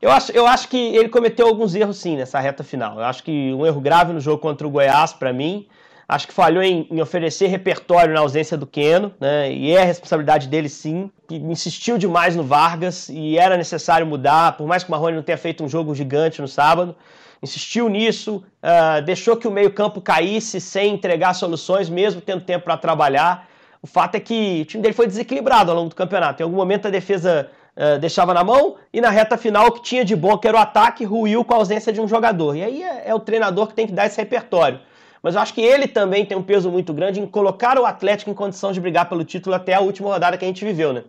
Eu 0.00 0.10
acho, 0.10 0.32
eu 0.32 0.46
acho 0.46 0.68
que 0.68 0.76
ele 0.76 1.08
cometeu 1.08 1.46
alguns 1.46 1.74
erros 1.74 1.96
sim 1.96 2.16
nessa 2.16 2.40
reta 2.40 2.64
final. 2.64 2.98
Eu 2.98 3.04
acho 3.04 3.22
que 3.22 3.52
um 3.54 3.64
erro 3.64 3.80
grave 3.80 4.12
no 4.12 4.20
jogo 4.20 4.38
contra 4.38 4.66
o 4.66 4.70
Goiás, 4.70 5.12
para 5.12 5.32
mim. 5.32 5.66
Acho 6.08 6.26
que 6.26 6.34
falhou 6.34 6.62
em, 6.62 6.86
em, 6.90 7.00
oferecer 7.00 7.46
repertório 7.46 8.12
na 8.12 8.20
ausência 8.20 8.56
do 8.56 8.66
Keno, 8.66 9.14
né? 9.20 9.52
E 9.52 9.70
é 9.70 9.82
a 9.82 9.84
responsabilidade 9.84 10.48
dele 10.48 10.68
sim. 10.68 11.10
Que 11.28 11.36
insistiu 11.36 11.96
demais 11.96 12.36
no 12.36 12.42
Vargas 12.42 13.08
e 13.08 13.38
era 13.38 13.56
necessário 13.56 14.06
mudar, 14.06 14.56
por 14.56 14.66
mais 14.66 14.82
que 14.82 14.90
o 14.90 14.92
Marrone 14.92 15.16
não 15.16 15.22
tenha 15.22 15.38
feito 15.38 15.64
um 15.64 15.68
jogo 15.68 15.94
gigante 15.94 16.42
no 16.42 16.48
sábado. 16.48 16.96
Insistiu 17.42 17.88
nisso, 17.88 18.44
uh, 18.62 19.02
deixou 19.02 19.36
que 19.36 19.48
o 19.48 19.50
meio-campo 19.50 20.00
caísse 20.00 20.60
sem 20.60 20.94
entregar 20.94 21.34
soluções, 21.34 21.88
mesmo 21.88 22.20
tendo 22.20 22.42
tempo 22.42 22.64
para 22.64 22.76
trabalhar. 22.76 23.48
O 23.82 23.86
fato 23.86 24.14
é 24.14 24.20
que 24.20 24.60
o 24.62 24.64
time 24.64 24.80
dele 24.80 24.94
foi 24.94 25.08
desequilibrado 25.08 25.72
ao 25.72 25.76
longo 25.76 25.88
do 25.88 25.96
campeonato. 25.96 26.40
Em 26.40 26.44
algum 26.44 26.56
momento 26.56 26.86
a 26.86 26.90
defesa 26.90 27.50
uh, 27.76 27.98
deixava 27.98 28.32
na 28.32 28.44
mão 28.44 28.76
e 28.92 29.00
na 29.00 29.10
reta 29.10 29.36
final 29.36 29.66
o 29.66 29.72
que 29.72 29.82
tinha 29.82 30.04
de 30.04 30.14
bom, 30.14 30.38
que 30.38 30.46
era 30.46 30.56
o 30.56 30.60
ataque, 30.60 31.04
ruiu 31.04 31.44
com 31.44 31.52
a 31.54 31.56
ausência 31.56 31.92
de 31.92 32.00
um 32.00 32.06
jogador. 32.06 32.54
E 32.54 32.62
aí 32.62 32.82
é, 32.82 33.02
é 33.06 33.14
o 33.14 33.18
treinador 33.18 33.66
que 33.66 33.74
tem 33.74 33.86
que 33.86 33.92
dar 33.92 34.06
esse 34.06 34.16
repertório. 34.16 34.78
Mas 35.20 35.34
eu 35.34 35.40
acho 35.40 35.52
que 35.52 35.60
ele 35.60 35.88
também 35.88 36.24
tem 36.24 36.38
um 36.38 36.42
peso 36.42 36.70
muito 36.70 36.94
grande 36.94 37.20
em 37.20 37.26
colocar 37.26 37.76
o 37.76 37.84
Atlético 37.84 38.30
em 38.30 38.34
condição 38.34 38.70
de 38.70 38.80
brigar 38.80 39.08
pelo 39.08 39.24
título 39.24 39.54
até 39.54 39.74
a 39.74 39.80
última 39.80 40.10
rodada 40.10 40.38
que 40.38 40.44
a 40.44 40.48
gente 40.48 40.64
viveu, 40.64 40.92
né? 40.92 41.02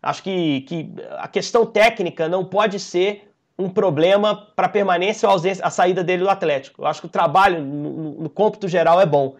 Acho 0.00 0.22
que, 0.22 0.62
que 0.62 0.92
a 1.18 1.28
questão 1.28 1.66
técnica 1.66 2.28
não 2.28 2.44
pode 2.44 2.78
ser 2.78 3.28
um 3.58 3.68
problema 3.68 4.34
para 4.56 4.66
a 4.66 4.70
permanência 4.70 5.28
ou 5.28 5.32
ausência, 5.32 5.64
a 5.64 5.70
saída 5.70 6.02
dele 6.02 6.22
do 6.22 6.30
Atlético. 6.30 6.82
Eu 6.82 6.86
acho 6.86 7.00
que 7.00 7.06
o 7.06 7.10
trabalho 7.10 7.62
no, 7.62 8.22
no 8.22 8.30
cômputo 8.30 8.66
geral 8.66 9.00
é 9.00 9.06
bom. 9.06 9.34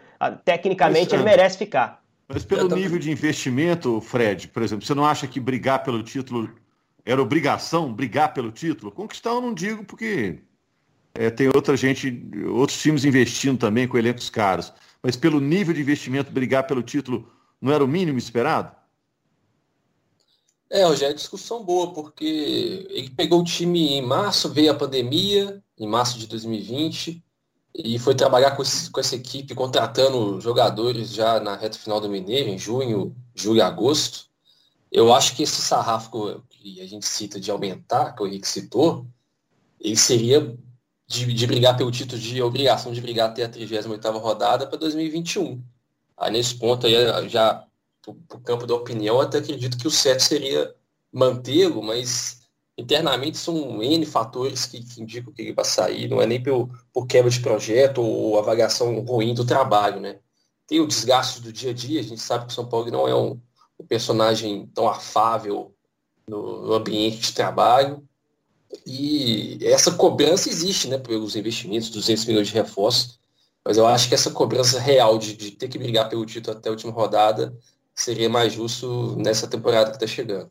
Tecnicamente 0.45 1.15
ele 1.15 1.23
merece 1.23 1.57
ficar. 1.57 2.00
Mas 2.33 2.45
pelo 2.45 2.73
nível 2.77 2.97
de 2.97 3.11
investimento, 3.11 4.01
Fred, 4.01 4.47
por 4.49 4.63
exemplo, 4.63 4.87
você 4.87 4.95
não 4.95 5.05
acha 5.05 5.27
que 5.27 5.41
brigar 5.41 5.83
pelo 5.83 6.01
título 6.01 6.49
era 7.05 7.21
obrigação, 7.21 7.93
brigar 7.93 8.33
pelo 8.33 8.53
título? 8.53 8.93
Conquistar 8.93 9.31
eu 9.31 9.41
não 9.41 9.53
digo, 9.53 9.85
porque 9.85 10.39
é, 11.13 11.29
tem 11.29 11.49
outra 11.49 11.77
gente, 11.77 12.25
outros 12.47 12.81
times 12.81 13.05
investindo 13.05 13.59
também 13.59 13.89
com 13.89 13.99
elencos 13.99 14.31
caros. 14.31 14.73
Mas 15.03 15.17
pelo 15.17 15.41
nível 15.41 15.75
de 15.75 15.81
investimento, 15.81 16.31
brigar 16.31 16.69
pelo 16.69 16.85
título 16.85 17.29
não 17.61 17.73
era 17.73 17.85
o 17.85 17.89
mínimo 17.89 18.19
esperado? 18.19 18.77
É, 20.71 20.85
Rogério, 20.85 21.17
discussão 21.17 21.65
boa, 21.65 21.93
porque 21.93 22.87
ele 22.91 23.11
pegou 23.11 23.41
o 23.41 23.45
time 23.45 23.95
em 23.95 24.03
março, 24.03 24.49
veio 24.49 24.71
a 24.71 24.77
pandemia, 24.77 25.61
em 25.77 25.89
março 25.89 26.17
de 26.17 26.29
2020, 26.29 27.25
e 27.75 27.99
foi 27.99 28.15
trabalhar 28.15 28.53
com, 28.53 28.63
esse, 28.63 28.91
com 28.91 29.01
essa 29.01 29.17
equipe, 29.17 29.55
contratando 29.55 30.41
jogadores 30.41 31.13
já 31.13 31.41
na 31.41 31.57
reta 31.57 31.79
final 31.79 32.01
do 32.01 32.09
Mineiro, 32.09 32.49
em 32.49 32.59
junho, 32.59 33.15
julho 33.35 33.59
e 33.59 33.63
agosto. 33.63 34.29
Eu 34.91 35.15
acho 35.15 35.37
que 35.37 35.43
esse 35.45 35.63
sarrafo 35.63 36.43
que 36.49 36.81
a 36.81 36.87
gente 36.87 37.07
cita 37.07 37.39
de 37.41 37.51
aumentar, 37.51 38.13
que 38.15 38.23
o 38.23 38.27
Henrique 38.27 38.49
citou, 38.49 39.07
ele 39.81 39.97
seria 39.97 40.57
de, 41.07 41.33
de 41.33 41.47
brigar 41.47 41.77
pelo 41.77 41.91
título 41.91 42.21
de 42.21 42.43
obrigação 42.43 42.93
de 42.93 43.01
brigar 43.01 43.31
até 43.31 43.45
a 43.45 43.49
38ª 43.49 44.21
rodada 44.21 44.67
para 44.67 44.79
2021. 44.79 45.63
Aí 46.17 46.33
nesse 46.33 46.57
ponto 46.57 46.87
aí, 46.87 46.95
já 47.29 47.67
para 48.03 48.39
o 48.39 48.41
campo 48.41 48.67
da 48.67 48.75
opinião, 48.75 49.21
até 49.21 49.39
acredito 49.39 49.79
que 49.79 49.87
o 49.87 49.91
certo 49.91 50.21
seria 50.21 50.75
mantê-lo, 51.13 51.83
mas 51.83 52.40
internamente 52.81 53.39
são 53.39 53.83
N 53.83 54.07
fatores 54.07 54.67
que, 54.67 54.83
que, 54.83 55.03
indicam 55.03 55.33
que 55.33 55.43
ele 55.43 55.53
vai 55.53 55.65
sair, 55.65 56.09
não 56.09 56.21
é 56.21 56.27
nem 56.27 56.43
pelo, 56.43 56.71
por 56.93 57.07
quebra 57.07 57.31
de 57.31 57.41
projeto 57.41 58.03
ou 58.03 58.39
avaliação 58.39 59.01
ruim 59.01 59.35
do 59.35 59.45
trabalho, 59.45 60.01
né? 60.01 60.19
Tem 60.67 60.81
o 60.81 60.87
desgaste 60.87 61.41
do 61.41 61.53
dia 61.53 61.71
a 61.71 61.75
dia, 61.75 62.01
a 62.01 62.03
gente 62.03 62.21
sabe 62.21 62.47
que 62.47 62.53
o 62.53 62.55
São 62.55 62.67
Paulo 62.67 62.91
não 62.91 63.07
é 63.07 63.15
um, 63.15 63.41
um 63.79 63.87
personagem 63.87 64.67
tão 64.75 64.89
afável 64.89 65.75
no, 66.27 66.67
no, 66.67 66.73
ambiente 66.75 67.19
de 67.19 67.33
trabalho, 67.33 68.07
e 68.87 69.59
essa 69.63 69.93
cobrança 69.93 70.49
existe, 70.49 70.89
né, 70.89 70.97
pelos 70.97 71.35
investimentos, 71.35 71.91
200 71.91 72.25
milhões 72.27 72.49
de 72.49 72.55
reforços, 72.55 73.19
mas 73.65 73.77
eu 73.77 73.87
acho 73.87 74.09
que 74.09 74.15
essa 74.15 74.31
cobrança 74.31 74.79
real 74.79 75.19
de, 75.19 75.37
de 75.37 75.51
ter 75.51 75.69
que 75.69 75.79
brigar 75.79 76.09
pelo 76.09 76.25
título 76.25 76.57
até 76.57 76.69
a 76.69 76.73
última 76.73 76.93
rodada 76.93 77.57
seria 77.95 78.29
mais 78.29 78.53
justo 78.53 79.17
nessa 79.17 79.47
temporada 79.47 79.91
que 79.91 79.97
está 79.97 80.07
chegando. 80.07 80.51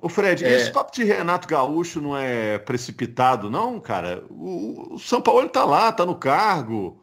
O 0.00 0.08
Fred, 0.08 0.44
é... 0.44 0.56
esse 0.56 0.70
papo 0.70 0.92
de 0.92 1.04
Renato 1.04 1.48
Gaúcho 1.48 2.00
não 2.00 2.16
é 2.16 2.58
precipitado, 2.58 3.48
não, 3.50 3.80
cara? 3.80 4.24
O, 4.28 4.94
o 4.94 4.98
São 4.98 5.20
Paulo 5.20 5.46
está 5.46 5.64
lá, 5.64 5.88
está 5.88 6.04
no 6.04 6.16
cargo. 6.16 7.00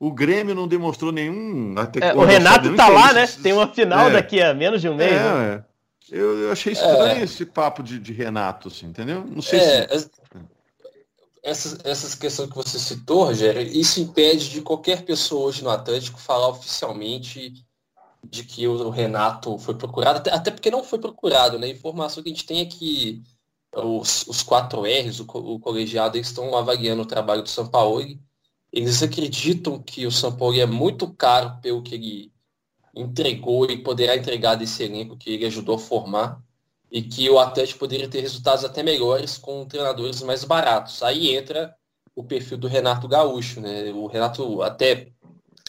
O 0.00 0.12
Grêmio 0.12 0.54
não 0.54 0.68
demonstrou 0.68 1.10
nenhum. 1.10 1.74
É, 2.00 2.14
o 2.14 2.24
Renato 2.24 2.70
está 2.70 2.88
lá, 2.88 3.12
né? 3.12 3.26
Tem 3.26 3.52
uma 3.52 3.66
final 3.66 4.08
é. 4.08 4.12
daqui 4.12 4.40
a 4.40 4.54
menos 4.54 4.80
de 4.80 4.88
um 4.88 4.94
mês. 4.94 5.12
É, 5.12 5.34
né? 5.34 5.64
eu, 6.10 6.38
eu, 6.42 6.52
achei 6.52 6.72
estranho 6.72 7.20
é. 7.20 7.22
esse 7.22 7.44
papo 7.44 7.82
de, 7.82 7.98
de, 7.98 8.12
Renato, 8.12 8.68
assim, 8.68 8.86
entendeu? 8.86 9.24
Não 9.26 9.42
sei 9.42 9.58
é, 9.58 9.98
se. 9.98 10.10
Essas, 11.42 11.78
essas 11.84 12.14
questões 12.14 12.50
que 12.50 12.56
você 12.56 12.78
citou, 12.78 13.24
Rogério, 13.24 13.62
isso 13.62 14.00
impede 14.00 14.50
de 14.50 14.60
qualquer 14.60 15.02
pessoa 15.02 15.48
hoje 15.48 15.64
no 15.64 15.70
Atlântico 15.70 16.20
falar 16.20 16.48
oficialmente 16.48 17.64
de 18.30 18.44
que 18.44 18.66
o 18.68 18.90
Renato 18.90 19.58
foi 19.58 19.74
procurado, 19.74 20.28
até, 20.30 20.50
porque 20.50 20.70
não 20.70 20.84
foi 20.84 20.98
procurado, 20.98 21.58
né? 21.58 21.66
A 21.66 21.70
informação 21.70 22.22
que 22.22 22.28
a 22.28 22.32
gente 22.32 22.46
tem 22.46 22.60
é 22.60 22.66
que 22.66 23.22
os, 23.74 24.26
os 24.26 24.42
quatro 24.42 24.82
R's, 24.82 25.20
o, 25.20 25.24
o 25.24 25.58
colegiado, 25.58 26.18
estão 26.18 26.56
avaliando 26.56 27.02
o 27.02 27.06
trabalho 27.06 27.42
do 27.42 27.48
São 27.48 27.66
Paulo. 27.66 28.02
Eles 28.72 29.02
acreditam 29.02 29.80
que 29.82 30.06
o 30.06 30.12
São 30.12 30.36
Paulo 30.36 30.58
é 30.58 30.66
muito 30.66 31.12
caro 31.14 31.58
pelo 31.62 31.82
que 31.82 31.94
ele 31.94 32.32
entregou 32.94 33.70
e 33.70 33.82
poderá 33.82 34.16
entregar 34.16 34.56
desse 34.56 34.82
elenco 34.82 35.16
que 35.16 35.30
ele 35.30 35.46
ajudou 35.46 35.76
a 35.76 35.78
formar 35.78 36.42
e 36.90 37.02
que 37.02 37.28
o 37.30 37.38
Atlético 37.38 37.80
poderia 37.80 38.08
ter 38.08 38.20
resultados 38.20 38.64
até 38.64 38.82
melhores 38.82 39.38
com 39.38 39.66
treinadores 39.66 40.22
mais 40.22 40.44
baratos. 40.44 41.02
Aí 41.02 41.34
entra 41.34 41.74
o 42.14 42.24
perfil 42.24 42.58
do 42.58 42.66
Renato 42.66 43.06
Gaúcho, 43.06 43.60
né? 43.60 43.92
O 43.92 44.06
Renato 44.06 44.62
até 44.62 45.12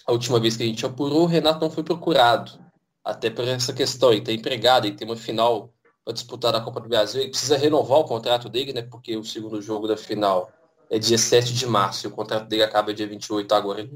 a 0.09 0.11
última 0.11 0.39
vez 0.39 0.57
que 0.57 0.63
a 0.63 0.65
gente 0.65 0.83
apurou, 0.83 1.21
o 1.21 1.27
Renato 1.27 1.61
não 1.61 1.69
foi 1.69 1.83
procurado. 1.83 2.59
Até 3.05 3.29
por 3.29 3.47
essa 3.47 3.71
questão, 3.71 4.09
ele 4.09 4.21
está 4.21 4.31
empregado, 4.31 4.87
ele 4.87 4.95
tem 4.95 5.07
uma 5.07 5.15
final 5.15 5.71
para 6.03 6.15
disputar 6.15 6.55
a 6.55 6.61
Copa 6.61 6.79
do 6.79 6.89
Brasil, 6.89 7.21
ele 7.21 7.29
precisa 7.29 7.55
renovar 7.55 7.99
o 7.99 8.03
contrato 8.05 8.49
dele, 8.49 8.73
né? 8.73 8.81
Porque 8.81 9.15
o 9.15 9.23
segundo 9.23 9.61
jogo 9.61 9.87
da 9.87 9.95
final 9.95 10.51
é 10.89 10.97
dia 10.97 11.17
7 11.17 11.53
de 11.53 11.67
março, 11.67 12.07
e 12.07 12.09
o 12.09 12.11
contrato 12.11 12.47
dele 12.47 12.63
acaba 12.63 12.91
dia 12.91 13.05
28 13.05 13.53
agora 13.53 13.87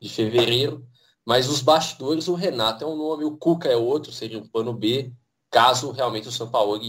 de, 0.00 0.08
fevereiro. 0.08 0.86
Mas 1.22 1.50
os 1.50 1.60
bastidores, 1.60 2.28
o 2.28 2.34
Renato 2.34 2.82
é 2.82 2.86
um 2.86 2.96
nome, 2.96 3.24
o 3.24 3.36
Cuca 3.36 3.68
é 3.68 3.76
outro, 3.76 4.10
seria 4.10 4.38
um 4.38 4.46
plano 4.46 4.72
B, 4.72 5.12
caso 5.50 5.90
realmente 5.90 6.28
o 6.28 6.32
São 6.32 6.48
Paulo 6.48 6.80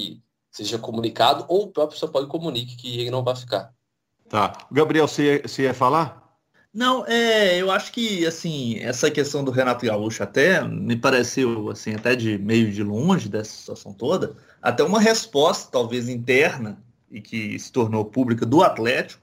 seja 0.49 0.79
comunicado, 0.79 1.43
ou 1.49 1.63
o 1.63 1.67
próprio 1.67 1.99
São 1.99 2.09
Paulo 2.09 2.29
comunique 2.29 2.77
que 2.77 3.01
ele 3.01 3.11
não 3.11 3.25
vai 3.25 3.35
ficar. 3.35 3.73
Tá. 4.29 4.53
Gabriel, 4.71 5.05
você, 5.05 5.41
você 5.41 5.63
ia 5.63 5.73
falar? 5.73 6.22
Não, 6.73 7.05
é, 7.05 7.61
eu 7.61 7.69
acho 7.69 7.91
que 7.91 8.25
assim, 8.25 8.79
essa 8.79 9.11
questão 9.11 9.43
do 9.43 9.51
Renato 9.51 9.85
Gaúcho 9.85 10.23
até 10.23 10.63
me 10.67 10.95
pareceu 10.97 11.69
assim, 11.69 11.93
até 11.93 12.15
de 12.15 12.37
meio 12.39 12.71
de 12.71 12.81
longe 12.81 13.29
dessa 13.29 13.51
situação 13.51 13.93
toda, 13.93 14.35
até 14.59 14.83
uma 14.83 14.99
resposta 14.99 15.69
talvez 15.71 16.09
interna 16.09 16.83
e 17.11 17.21
que 17.21 17.59
se 17.59 17.71
tornou 17.71 18.03
pública 18.05 18.43
do 18.43 18.63
Atlético 18.63 19.21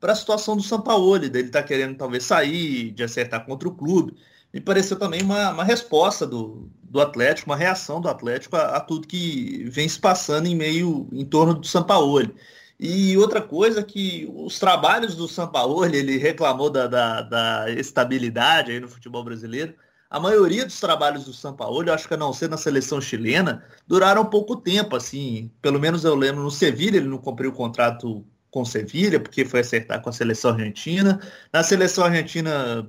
para 0.00 0.12
a 0.12 0.16
situação 0.16 0.56
do 0.56 0.62
Sampaoli, 0.62 1.28
dele 1.28 1.50
tá 1.50 1.62
querendo 1.62 1.96
talvez 1.96 2.24
sair, 2.24 2.90
de 2.90 3.04
acertar 3.04 3.44
contra 3.46 3.68
o 3.68 3.74
clube. 3.74 4.16
Me 4.52 4.60
pareceu 4.60 4.98
também 4.98 5.22
uma, 5.22 5.50
uma 5.52 5.64
resposta 5.64 6.26
do, 6.26 6.68
do 6.82 7.00
Atlético, 7.00 7.50
uma 7.50 7.56
reação 7.56 8.00
do 8.00 8.08
Atlético 8.08 8.56
a, 8.56 8.76
a 8.76 8.80
tudo 8.80 9.06
que 9.06 9.64
vem 9.70 9.88
se 9.88 10.00
passando 10.00 10.46
em 10.46 10.56
meio 10.56 11.08
em 11.12 11.24
torno 11.24 11.54
do 11.54 11.66
Sampaoli. 11.66 12.34
E 12.78 13.16
outra 13.16 13.42
coisa 13.42 13.82
que 13.82 14.30
os 14.32 14.58
trabalhos 14.58 15.16
do 15.16 15.26
Sampaoli, 15.26 15.96
ele 15.96 16.16
reclamou 16.16 16.70
da, 16.70 16.86
da, 16.86 17.22
da, 17.22 17.70
estabilidade 17.70 18.70
aí 18.70 18.78
no 18.78 18.88
futebol 18.88 19.24
brasileiro. 19.24 19.74
A 20.08 20.20
maioria 20.20 20.64
dos 20.64 20.78
trabalhos 20.80 21.24
do 21.24 21.32
Sampaoli, 21.32 21.88
eu 21.88 21.94
acho 21.94 22.06
que 22.06 22.14
a 22.14 22.16
não 22.16 22.32
ser 22.32 22.48
na 22.48 22.56
seleção 22.56 23.00
chilena, 23.00 23.64
duraram 23.86 24.24
pouco 24.24 24.56
tempo, 24.56 24.94
assim. 24.94 25.50
Pelo 25.60 25.80
menos 25.80 26.04
eu 26.04 26.14
lembro 26.14 26.42
no 26.42 26.50
Sevilha, 26.50 26.98
ele 26.98 27.08
não 27.08 27.18
cumpriu 27.18 27.50
o 27.50 27.54
contrato 27.54 28.24
com 28.50 28.64
Sevilha, 28.64 29.20
porque 29.20 29.44
foi 29.44 29.60
acertar 29.60 30.00
com 30.00 30.10
a 30.10 30.12
seleção 30.12 30.52
argentina. 30.52 31.20
Na 31.52 31.62
seleção 31.64 32.04
argentina 32.04 32.88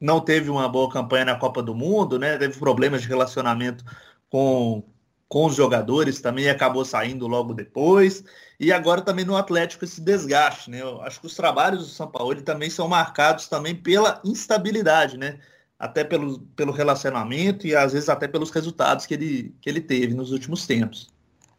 não 0.00 0.20
teve 0.20 0.48
uma 0.48 0.68
boa 0.68 0.90
campanha 0.90 1.24
na 1.24 1.36
Copa 1.36 1.62
do 1.62 1.74
Mundo, 1.74 2.18
né? 2.18 2.38
Teve 2.38 2.58
problemas 2.58 3.02
de 3.02 3.08
relacionamento 3.08 3.84
com, 4.30 4.84
com 5.28 5.44
os 5.44 5.54
jogadores 5.54 6.20
também 6.20 6.48
acabou 6.48 6.84
saindo 6.84 7.26
logo 7.26 7.52
depois. 7.52 8.24
E 8.58 8.72
agora 8.72 9.02
também 9.02 9.24
no 9.24 9.36
Atlético 9.36 9.84
esse 9.84 10.00
desgaste, 10.00 10.70
né? 10.70 10.80
Eu 10.80 11.02
acho 11.02 11.20
que 11.20 11.26
os 11.26 11.36
trabalhos 11.36 11.80
do 11.80 11.90
São 11.90 12.08
Paulo 12.08 12.40
também 12.42 12.70
são 12.70 12.88
marcados 12.88 13.46
também 13.46 13.74
pela 13.74 14.20
instabilidade, 14.24 15.18
né? 15.18 15.38
Até 15.78 16.02
pelo, 16.02 16.40
pelo 16.56 16.72
relacionamento 16.72 17.66
e 17.66 17.76
às 17.76 17.92
vezes 17.92 18.08
até 18.08 18.26
pelos 18.26 18.50
resultados 18.50 19.06
que 19.06 19.14
ele, 19.14 19.54
que 19.60 19.68
ele 19.68 19.80
teve 19.80 20.14
nos 20.14 20.32
últimos 20.32 20.66
tempos. 20.66 21.08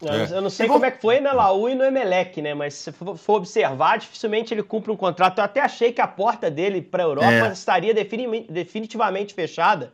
É. 0.02 0.36
Eu 0.36 0.42
não 0.42 0.50
sei 0.50 0.68
como 0.68 0.86
é 0.86 0.92
que 0.92 1.02
foi 1.02 1.20
na 1.20 1.34
Laú 1.34 1.70
e 1.70 1.76
no 1.76 1.84
Emelec, 1.84 2.42
né? 2.42 2.54
Mas 2.54 2.74
se 2.74 2.92
for 2.92 3.36
observar, 3.36 3.98
dificilmente 3.98 4.54
ele 4.54 4.64
cumpre 4.64 4.92
um 4.92 4.96
contrato. 4.96 5.40
Eu 5.40 5.44
até 5.44 5.60
achei 5.60 5.92
que 5.92 6.02
a 6.02 6.08
porta 6.08 6.50
dele 6.50 6.82
para 6.82 7.04
a 7.04 7.06
Europa 7.06 7.48
é. 7.48 7.52
estaria 7.52 7.94
definitivamente 7.94 9.34
fechada 9.34 9.94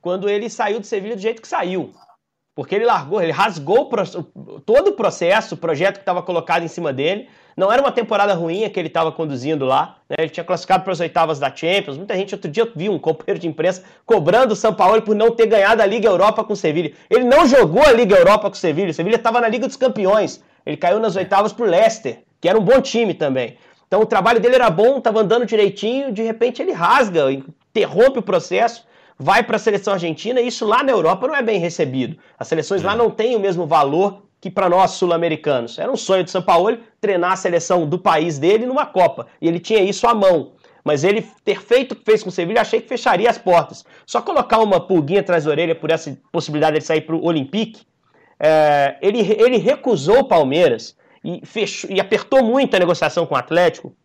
quando 0.00 0.28
ele 0.28 0.50
saiu 0.50 0.80
do 0.80 0.86
Sevilha 0.86 1.16
do 1.16 1.22
jeito 1.22 1.40
que 1.40 1.48
saiu. 1.48 1.94
Porque 2.54 2.76
ele 2.76 2.84
largou, 2.84 3.20
ele 3.20 3.32
rasgou 3.32 3.90
todo 4.64 4.88
o 4.88 4.92
processo, 4.92 5.56
o 5.56 5.58
projeto 5.58 5.94
que 5.94 6.02
estava 6.02 6.22
colocado 6.22 6.62
em 6.62 6.68
cima 6.68 6.92
dele. 6.92 7.28
Não 7.56 7.72
era 7.72 7.82
uma 7.82 7.90
temporada 7.90 8.32
ruim 8.32 8.68
que 8.68 8.78
ele 8.78 8.88
estava 8.88 9.10
conduzindo 9.10 9.64
lá. 9.64 9.96
Né? 10.08 10.16
Ele 10.20 10.28
tinha 10.28 10.44
classificado 10.44 10.84
para 10.84 10.92
as 10.92 11.00
oitavas 11.00 11.40
da 11.40 11.54
Champions. 11.54 11.96
Muita 11.96 12.14
gente, 12.16 12.34
outro 12.34 12.48
dia, 12.48 12.70
viu 12.74 12.92
um 12.92 12.98
companheiro 12.98 13.40
de 13.40 13.48
imprensa 13.48 13.82
cobrando 14.06 14.52
o 14.52 14.56
São 14.56 14.72
Paulo 14.72 15.02
por 15.02 15.16
não 15.16 15.32
ter 15.32 15.46
ganhado 15.46 15.82
a 15.82 15.86
Liga 15.86 16.08
Europa 16.08 16.44
com 16.44 16.52
o 16.52 16.56
Sevilha. 16.56 16.92
Ele 17.10 17.24
não 17.24 17.46
jogou 17.46 17.82
a 17.82 17.92
Liga 17.92 18.16
Europa 18.16 18.48
com 18.48 18.54
o 18.54 18.58
Sevilha. 18.58 18.90
O 18.90 18.94
Sevilha 18.94 19.16
estava 19.16 19.40
na 19.40 19.48
Liga 19.48 19.66
dos 19.66 19.76
Campeões. 19.76 20.40
Ele 20.64 20.76
caiu 20.76 21.00
nas 21.00 21.16
oitavas 21.16 21.52
para 21.52 21.66
o 21.66 21.68
Leicester, 21.68 22.20
que 22.40 22.48
era 22.48 22.58
um 22.58 22.62
bom 22.62 22.80
time 22.80 23.14
também. 23.14 23.56
Então 23.86 24.00
o 24.00 24.06
trabalho 24.06 24.40
dele 24.40 24.54
era 24.54 24.70
bom, 24.70 24.98
estava 24.98 25.20
andando 25.20 25.44
direitinho. 25.44 26.12
De 26.12 26.22
repente 26.22 26.62
ele 26.62 26.72
rasga, 26.72 27.32
interrompe 27.32 28.20
o 28.20 28.22
processo 28.22 28.84
vai 29.18 29.42
para 29.42 29.56
a 29.56 29.58
seleção 29.58 29.94
argentina 29.94 30.40
e 30.40 30.48
isso 30.48 30.66
lá 30.66 30.82
na 30.82 30.92
Europa 30.92 31.26
não 31.26 31.34
é 31.34 31.42
bem 31.42 31.58
recebido. 31.58 32.16
As 32.38 32.48
seleções 32.48 32.82
é. 32.82 32.86
lá 32.86 32.96
não 32.96 33.10
têm 33.10 33.36
o 33.36 33.40
mesmo 33.40 33.66
valor 33.66 34.22
que 34.40 34.50
para 34.50 34.68
nós 34.68 34.92
sul-americanos. 34.92 35.78
Era 35.78 35.90
um 35.90 35.96
sonho 35.96 36.22
de 36.22 36.30
São 36.30 36.42
Paulo 36.42 36.76
treinar 37.00 37.32
a 37.32 37.36
seleção 37.36 37.86
do 37.86 37.98
país 37.98 38.38
dele 38.38 38.66
numa 38.66 38.84
Copa, 38.84 39.26
e 39.40 39.48
ele 39.48 39.58
tinha 39.58 39.82
isso 39.82 40.06
à 40.06 40.14
mão. 40.14 40.52
Mas 40.84 41.02
ele 41.02 41.26
ter 41.42 41.62
feito 41.62 41.92
o 41.92 41.96
que 41.96 42.04
fez 42.04 42.22
com 42.22 42.28
o 42.28 42.32
Sevilha, 42.32 42.60
achei 42.60 42.78
que 42.78 42.88
fecharia 42.88 43.30
as 43.30 43.38
portas. 43.38 43.86
Só 44.04 44.20
colocar 44.20 44.58
uma 44.58 44.78
pulguinha 44.78 45.20
atrás 45.20 45.44
da 45.44 45.50
orelha 45.50 45.74
por 45.74 45.90
essa 45.90 46.14
possibilidade 46.30 46.78
de 46.78 46.84
sair 46.84 47.00
para 47.00 47.16
o 47.16 47.24
Olympique, 47.24 47.86
é, 48.38 48.98
ele, 49.00 49.20
ele 49.20 49.56
recusou 49.56 50.18
o 50.18 50.24
Palmeiras 50.24 50.94
e, 51.24 51.40
fechou, 51.46 51.90
e 51.90 51.98
apertou 51.98 52.44
muito 52.44 52.74
a 52.76 52.78
negociação 52.78 53.24
com 53.24 53.34
o 53.34 53.38
Atlético, 53.38 53.96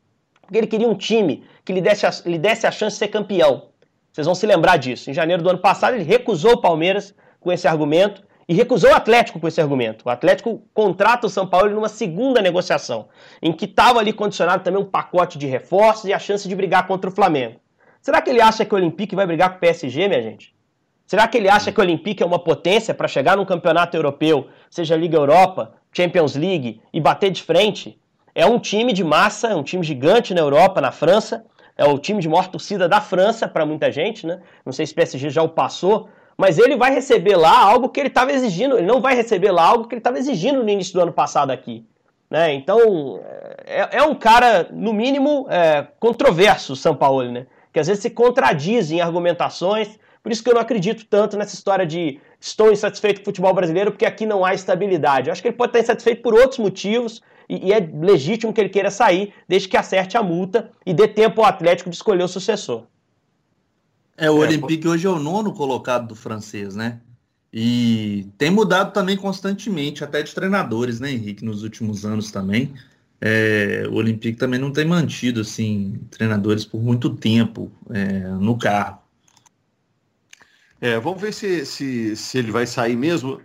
porque 0.41 0.57
ele 0.57 0.67
queria 0.67 0.87
um 0.87 0.95
time 0.95 1.43
que 1.65 1.73
lhe 1.73 1.81
desse 1.81 2.05
a, 2.05 2.11
lhe 2.25 2.37
desse 2.37 2.65
a 2.65 2.71
chance 2.71 2.95
de 2.95 2.99
ser 2.99 3.09
campeão. 3.09 3.68
Vocês 4.11 4.25
vão 4.25 4.35
se 4.35 4.45
lembrar 4.45 4.77
disso. 4.77 5.09
Em 5.09 5.13
janeiro 5.13 5.41
do 5.43 5.49
ano 5.49 5.59
passado, 5.59 5.95
ele 5.95 6.03
recusou 6.03 6.53
o 6.53 6.61
Palmeiras 6.61 7.13
com 7.39 7.51
esse 7.51 7.67
argumento 7.67 8.23
e 8.47 8.53
recusou 8.53 8.89
o 8.89 8.95
Atlético 8.95 9.39
com 9.39 9.47
esse 9.47 9.61
argumento. 9.61 10.05
O 10.05 10.09
Atlético 10.09 10.63
contrata 10.73 11.27
o 11.27 11.29
São 11.29 11.45
Paulo 11.45 11.69
numa 11.69 11.87
segunda 11.87 12.41
negociação, 12.41 13.07
em 13.41 13.53
que 13.53 13.65
estava 13.65 13.99
ali 13.99 14.11
condicionado 14.11 14.63
também 14.63 14.81
um 14.81 14.85
pacote 14.85 15.37
de 15.37 15.45
reforços 15.45 16.05
e 16.05 16.13
a 16.13 16.19
chance 16.19 16.47
de 16.47 16.55
brigar 16.55 16.87
contra 16.87 17.09
o 17.09 17.13
Flamengo. 17.13 17.59
Será 18.01 18.21
que 18.21 18.29
ele 18.31 18.41
acha 18.41 18.65
que 18.65 18.73
o 18.73 18.77
Olympique 18.77 19.15
vai 19.15 19.27
brigar 19.27 19.51
com 19.51 19.57
o 19.57 19.59
PSG, 19.59 20.07
minha 20.07 20.21
gente? 20.21 20.55
Será 21.05 21.27
que 21.27 21.37
ele 21.37 21.49
acha 21.49 21.71
que 21.71 21.79
o 21.79 21.83
Olympique 21.83 22.23
é 22.23 22.25
uma 22.25 22.39
potência 22.39 22.93
para 22.93 23.07
chegar 23.07 23.37
num 23.37 23.45
campeonato 23.45 23.95
europeu, 23.95 24.47
seja 24.69 24.95
Liga 24.95 25.17
Europa, 25.17 25.73
Champions 25.91 26.35
League, 26.35 26.81
e 26.91 26.99
bater 26.99 27.29
de 27.29 27.43
frente? 27.43 27.99
É 28.33 28.45
um 28.45 28.57
time 28.57 28.93
de 28.93 29.03
massa, 29.03 29.49
é 29.49 29.55
um 29.55 29.63
time 29.63 29.83
gigante 29.83 30.33
na 30.33 30.41
Europa, 30.41 30.81
na 30.81 30.91
França, 30.91 31.45
é 31.79 31.85
o 31.85 31.97
time 31.97 32.19
de 32.19 32.27
maior 32.27 32.49
torcida 32.49 32.89
da 32.89 32.99
França 32.99 33.47
para 33.47 33.65
muita 33.65 33.89
gente, 33.89 34.27
né? 34.27 34.41
Não 34.65 34.73
sei 34.73 34.85
se 34.85 34.91
o 34.91 34.95
PSG 34.95 35.29
já 35.29 35.41
o 35.41 35.47
passou, 35.47 36.09
mas 36.37 36.59
ele 36.59 36.75
vai 36.75 36.93
receber 36.93 37.37
lá 37.37 37.57
algo 37.57 37.87
que 37.87 38.01
ele 38.01 38.09
estava 38.09 38.33
exigindo, 38.33 38.77
ele 38.77 38.85
não 38.85 38.99
vai 38.99 39.15
receber 39.15 39.49
lá 39.49 39.63
algo 39.63 39.87
que 39.87 39.95
ele 39.95 40.01
estava 40.01 40.19
exigindo 40.19 40.61
no 40.61 40.69
início 40.69 40.93
do 40.93 41.01
ano 41.01 41.13
passado 41.13 41.51
aqui. 41.51 41.85
Né? 42.29 42.53
Então, 42.53 43.21
é, 43.65 43.97
é 43.97 44.03
um 44.03 44.13
cara, 44.13 44.67
no 44.73 44.91
mínimo, 44.91 45.47
é, 45.49 45.87
controverso, 46.01 46.73
o 46.73 46.75
São 46.75 46.93
Paulo, 46.93 47.31
né? 47.31 47.47
Que 47.71 47.79
às 47.79 47.87
vezes 47.87 48.03
se 48.03 48.09
contradiz 48.09 48.91
em 48.91 48.99
argumentações, 48.99 49.97
por 50.21 50.33
isso 50.33 50.43
que 50.43 50.49
eu 50.49 50.55
não 50.55 50.61
acredito 50.61 51.05
tanto 51.05 51.37
nessa 51.37 51.55
história 51.55 51.85
de 51.85 52.19
estou 52.41 52.73
insatisfeito 52.73 53.21
com 53.21 53.23
o 53.23 53.25
futebol 53.25 53.53
brasileiro 53.53 53.91
porque 53.91 54.05
aqui 54.05 54.25
não 54.25 54.43
há 54.43 54.53
estabilidade. 54.53 55.29
Eu 55.29 55.31
acho 55.31 55.41
que 55.41 55.47
ele 55.47 55.55
pode 55.55 55.69
estar 55.69 55.79
insatisfeito 55.79 56.21
por 56.21 56.33
outros 56.33 56.59
motivos 56.59 57.21
e, 57.49 57.67
e 57.67 57.73
é 57.73 57.79
legítimo 57.79 58.53
que 58.53 58.61
ele 58.61 58.69
queira 58.69 58.91
sair, 58.91 59.33
desde 59.47 59.67
que 59.67 59.75
acerte 59.75 60.15
a 60.15 60.23
multa 60.23 60.71
e 60.85 60.93
dê 60.93 61.07
tempo 61.07 61.41
ao 61.41 61.47
Atlético 61.47 61.89
de 61.89 61.95
escolher 61.95 62.23
o 62.23 62.27
sucessor. 62.27 62.83
É, 64.15 64.29
o 64.29 64.43
é, 64.43 64.47
Olympique 64.47 64.87
hoje 64.87 65.07
é 65.07 65.09
o 65.09 65.17
nono 65.17 65.53
colocado 65.53 66.07
do 66.07 66.15
francês, 66.15 66.75
né? 66.75 66.99
E 67.51 68.27
tem 68.37 68.51
mudado 68.51 68.93
também 68.93 69.17
constantemente, 69.17 70.03
até 70.03 70.21
de 70.21 70.35
treinadores, 70.35 70.99
né, 70.99 71.11
Henrique, 71.11 71.43
nos 71.43 71.63
últimos 71.63 72.05
anos 72.05 72.31
também. 72.31 72.73
É, 73.19 73.85
o 73.89 73.95
Olympique 73.95 74.37
também 74.37 74.59
não 74.59 74.71
tem 74.71 74.85
mantido 74.85 75.41
assim 75.41 75.99
treinadores 76.11 76.63
por 76.63 76.81
muito 76.81 77.09
tempo 77.09 77.71
é, 77.89 78.19
no 78.39 78.57
carro. 78.57 78.99
É, 80.79 80.97
vamos 80.99 81.19
ver 81.19 81.33
se, 81.33 81.65
se, 81.65 82.15
se 82.15 82.37
ele 82.37 82.51
vai 82.51 82.67
sair 82.67 82.95
mesmo. 82.95 83.41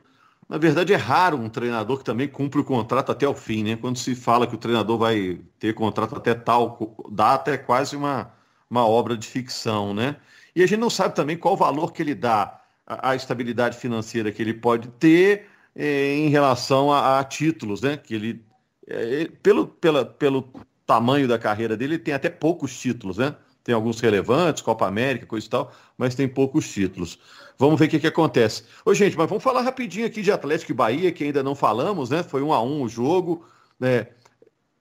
Na 0.49 0.59
verdade, 0.59 0.93
é 0.93 0.97
raro 0.97 1.39
um 1.39 1.49
treinador 1.49 1.99
que 1.99 2.05
também 2.05 2.29
cumpre 2.29 2.61
o 2.61 2.65
contrato 2.65 3.11
até 3.11 3.27
o 3.27 3.35
fim, 3.35 3.65
né? 3.65 3.77
Quando 3.77 3.99
se 3.99 4.15
fala 4.15 4.47
que 4.47 4.55
o 4.55 4.59
treinador 4.59 4.99
vai 4.99 5.41
ter 5.59 5.75
contrato 5.75 6.17
até 6.17 6.35
tal 6.35 6.97
data, 7.11 7.51
é 7.51 7.57
quase 7.57 7.97
uma, 7.97 8.33
uma 8.69 8.87
obra 8.87 9.17
de 9.17 9.27
ficção, 9.27 9.95
né? 9.95 10.17
E 10.55 10.63
a 10.63 10.67
gente 10.67 10.79
não 10.81 10.91
sabe 10.91 11.15
também 11.15 11.37
qual 11.37 11.55
o 11.55 11.57
valor 11.57 11.93
que 11.93 12.03
ele 12.03 12.15
dá 12.15 12.61
à 12.87 13.17
estabilidade 13.17 13.79
financeira 13.79 14.31
que 14.31 14.43
ele 14.43 14.55
pode 14.55 14.89
ter 14.89 15.47
eh, 15.75 16.17
em 16.17 16.29
relação 16.29 16.93
a, 16.93 17.19
a, 17.19 17.25
títulos, 17.25 17.81
né? 17.81 17.97
Que 17.97 18.15
ele, 18.15 18.45
eh, 18.87 19.31
pelo, 19.43 19.67
pela, 19.67 20.05
pelo 20.05 20.53
tamanho 20.87 21.27
da 21.27 21.39
carreira 21.39 21.77
dele, 21.77 21.95
ele 21.95 22.03
tem 22.03 22.15
até 22.15 22.29
poucos 22.29 22.79
títulos, 22.79 23.19
né? 23.19 23.35
Tem 23.65 23.75
alguns 23.75 23.99
relevantes, 23.99 24.63
Copa 24.63 24.87
América, 24.87 25.25
coisa 25.25 25.47
e 25.47 25.51
tal, 25.51 25.73
mas 25.97 26.15
tem 26.15 26.29
poucos 26.29 26.71
títulos. 26.71 27.19
Vamos 27.59 27.79
ver 27.79 27.87
o 27.87 27.89
que, 27.89 27.99
que 27.99 28.07
acontece. 28.07 28.65
Ô, 28.85 28.93
gente, 28.93 29.17
mas 29.17 29.29
vamos 29.29 29.43
falar 29.43 29.63
rapidinho 29.63 30.07
aqui 30.07 30.21
de 30.21 30.31
Atlético 30.31 30.73
e 30.73 30.75
Bahia, 30.75 31.11
que 31.11 31.25
ainda 31.25 31.43
não 31.43 31.55
falamos, 31.55 32.11
né? 32.11 32.23
Foi 32.23 32.43
um 32.43 32.53
a 32.53 32.63
um 32.63 32.83
o 32.83 32.89
jogo, 32.89 33.47
né? 33.81 34.09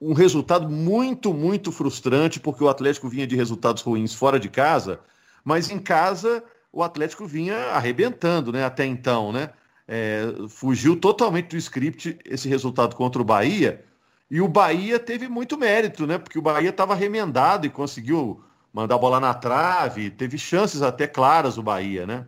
Um 0.00 0.12
resultado 0.12 0.68
muito, 0.68 1.32
muito 1.32 1.72
frustrante, 1.72 2.38
porque 2.38 2.62
o 2.62 2.68
Atlético 2.68 3.08
vinha 3.08 3.26
de 3.26 3.34
resultados 3.34 3.82
ruins 3.82 4.12
fora 4.12 4.38
de 4.38 4.50
casa, 4.50 5.00
mas 5.42 5.70
em 5.70 5.78
casa 5.78 6.44
o 6.70 6.82
Atlético 6.82 7.26
vinha 7.26 7.56
arrebentando, 7.70 8.52
né? 8.52 8.64
Até 8.64 8.84
então, 8.84 9.32
né? 9.32 9.50
É, 9.88 10.26
fugiu 10.48 10.96
totalmente 10.96 11.50
do 11.50 11.56
script 11.56 12.18
esse 12.24 12.48
resultado 12.48 12.96
contra 12.96 13.22
o 13.22 13.24
Bahia. 13.24 13.82
E 14.30 14.40
o 14.40 14.48
Bahia 14.48 14.98
teve 14.98 15.28
muito 15.28 15.56
mérito, 15.56 16.06
né? 16.06 16.18
Porque 16.18 16.38
o 16.38 16.42
Bahia 16.42 16.70
estava 16.70 16.94
remendado 16.94 17.66
e 17.66 17.70
conseguiu 17.70 18.42
mandar 18.74 18.96
a 18.96 18.98
bola 18.98 19.20
na 19.20 19.32
trave, 19.32 20.10
teve 20.10 20.36
chances 20.36 20.82
até 20.82 21.06
claras 21.06 21.56
o 21.56 21.62
Bahia, 21.62 22.04
né? 22.04 22.26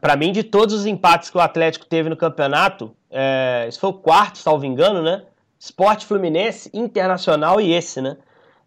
Para 0.00 0.16
mim, 0.16 0.32
de 0.32 0.42
todos 0.42 0.74
os 0.74 0.86
empates 0.86 1.30
que 1.30 1.36
o 1.36 1.40
Atlético 1.40 1.84
teve 1.84 2.08
no 2.08 2.16
campeonato, 2.16 2.96
é, 3.10 3.66
esse 3.68 3.78
foi 3.78 3.90
o 3.90 3.92
quarto, 3.92 4.38
salvo 4.38 4.64
engano, 4.64 5.02
né? 5.02 5.22
Esporte 5.60 6.06
Fluminense, 6.06 6.70
Internacional 6.72 7.60
e 7.60 7.72
esse, 7.72 8.00
né? 8.00 8.16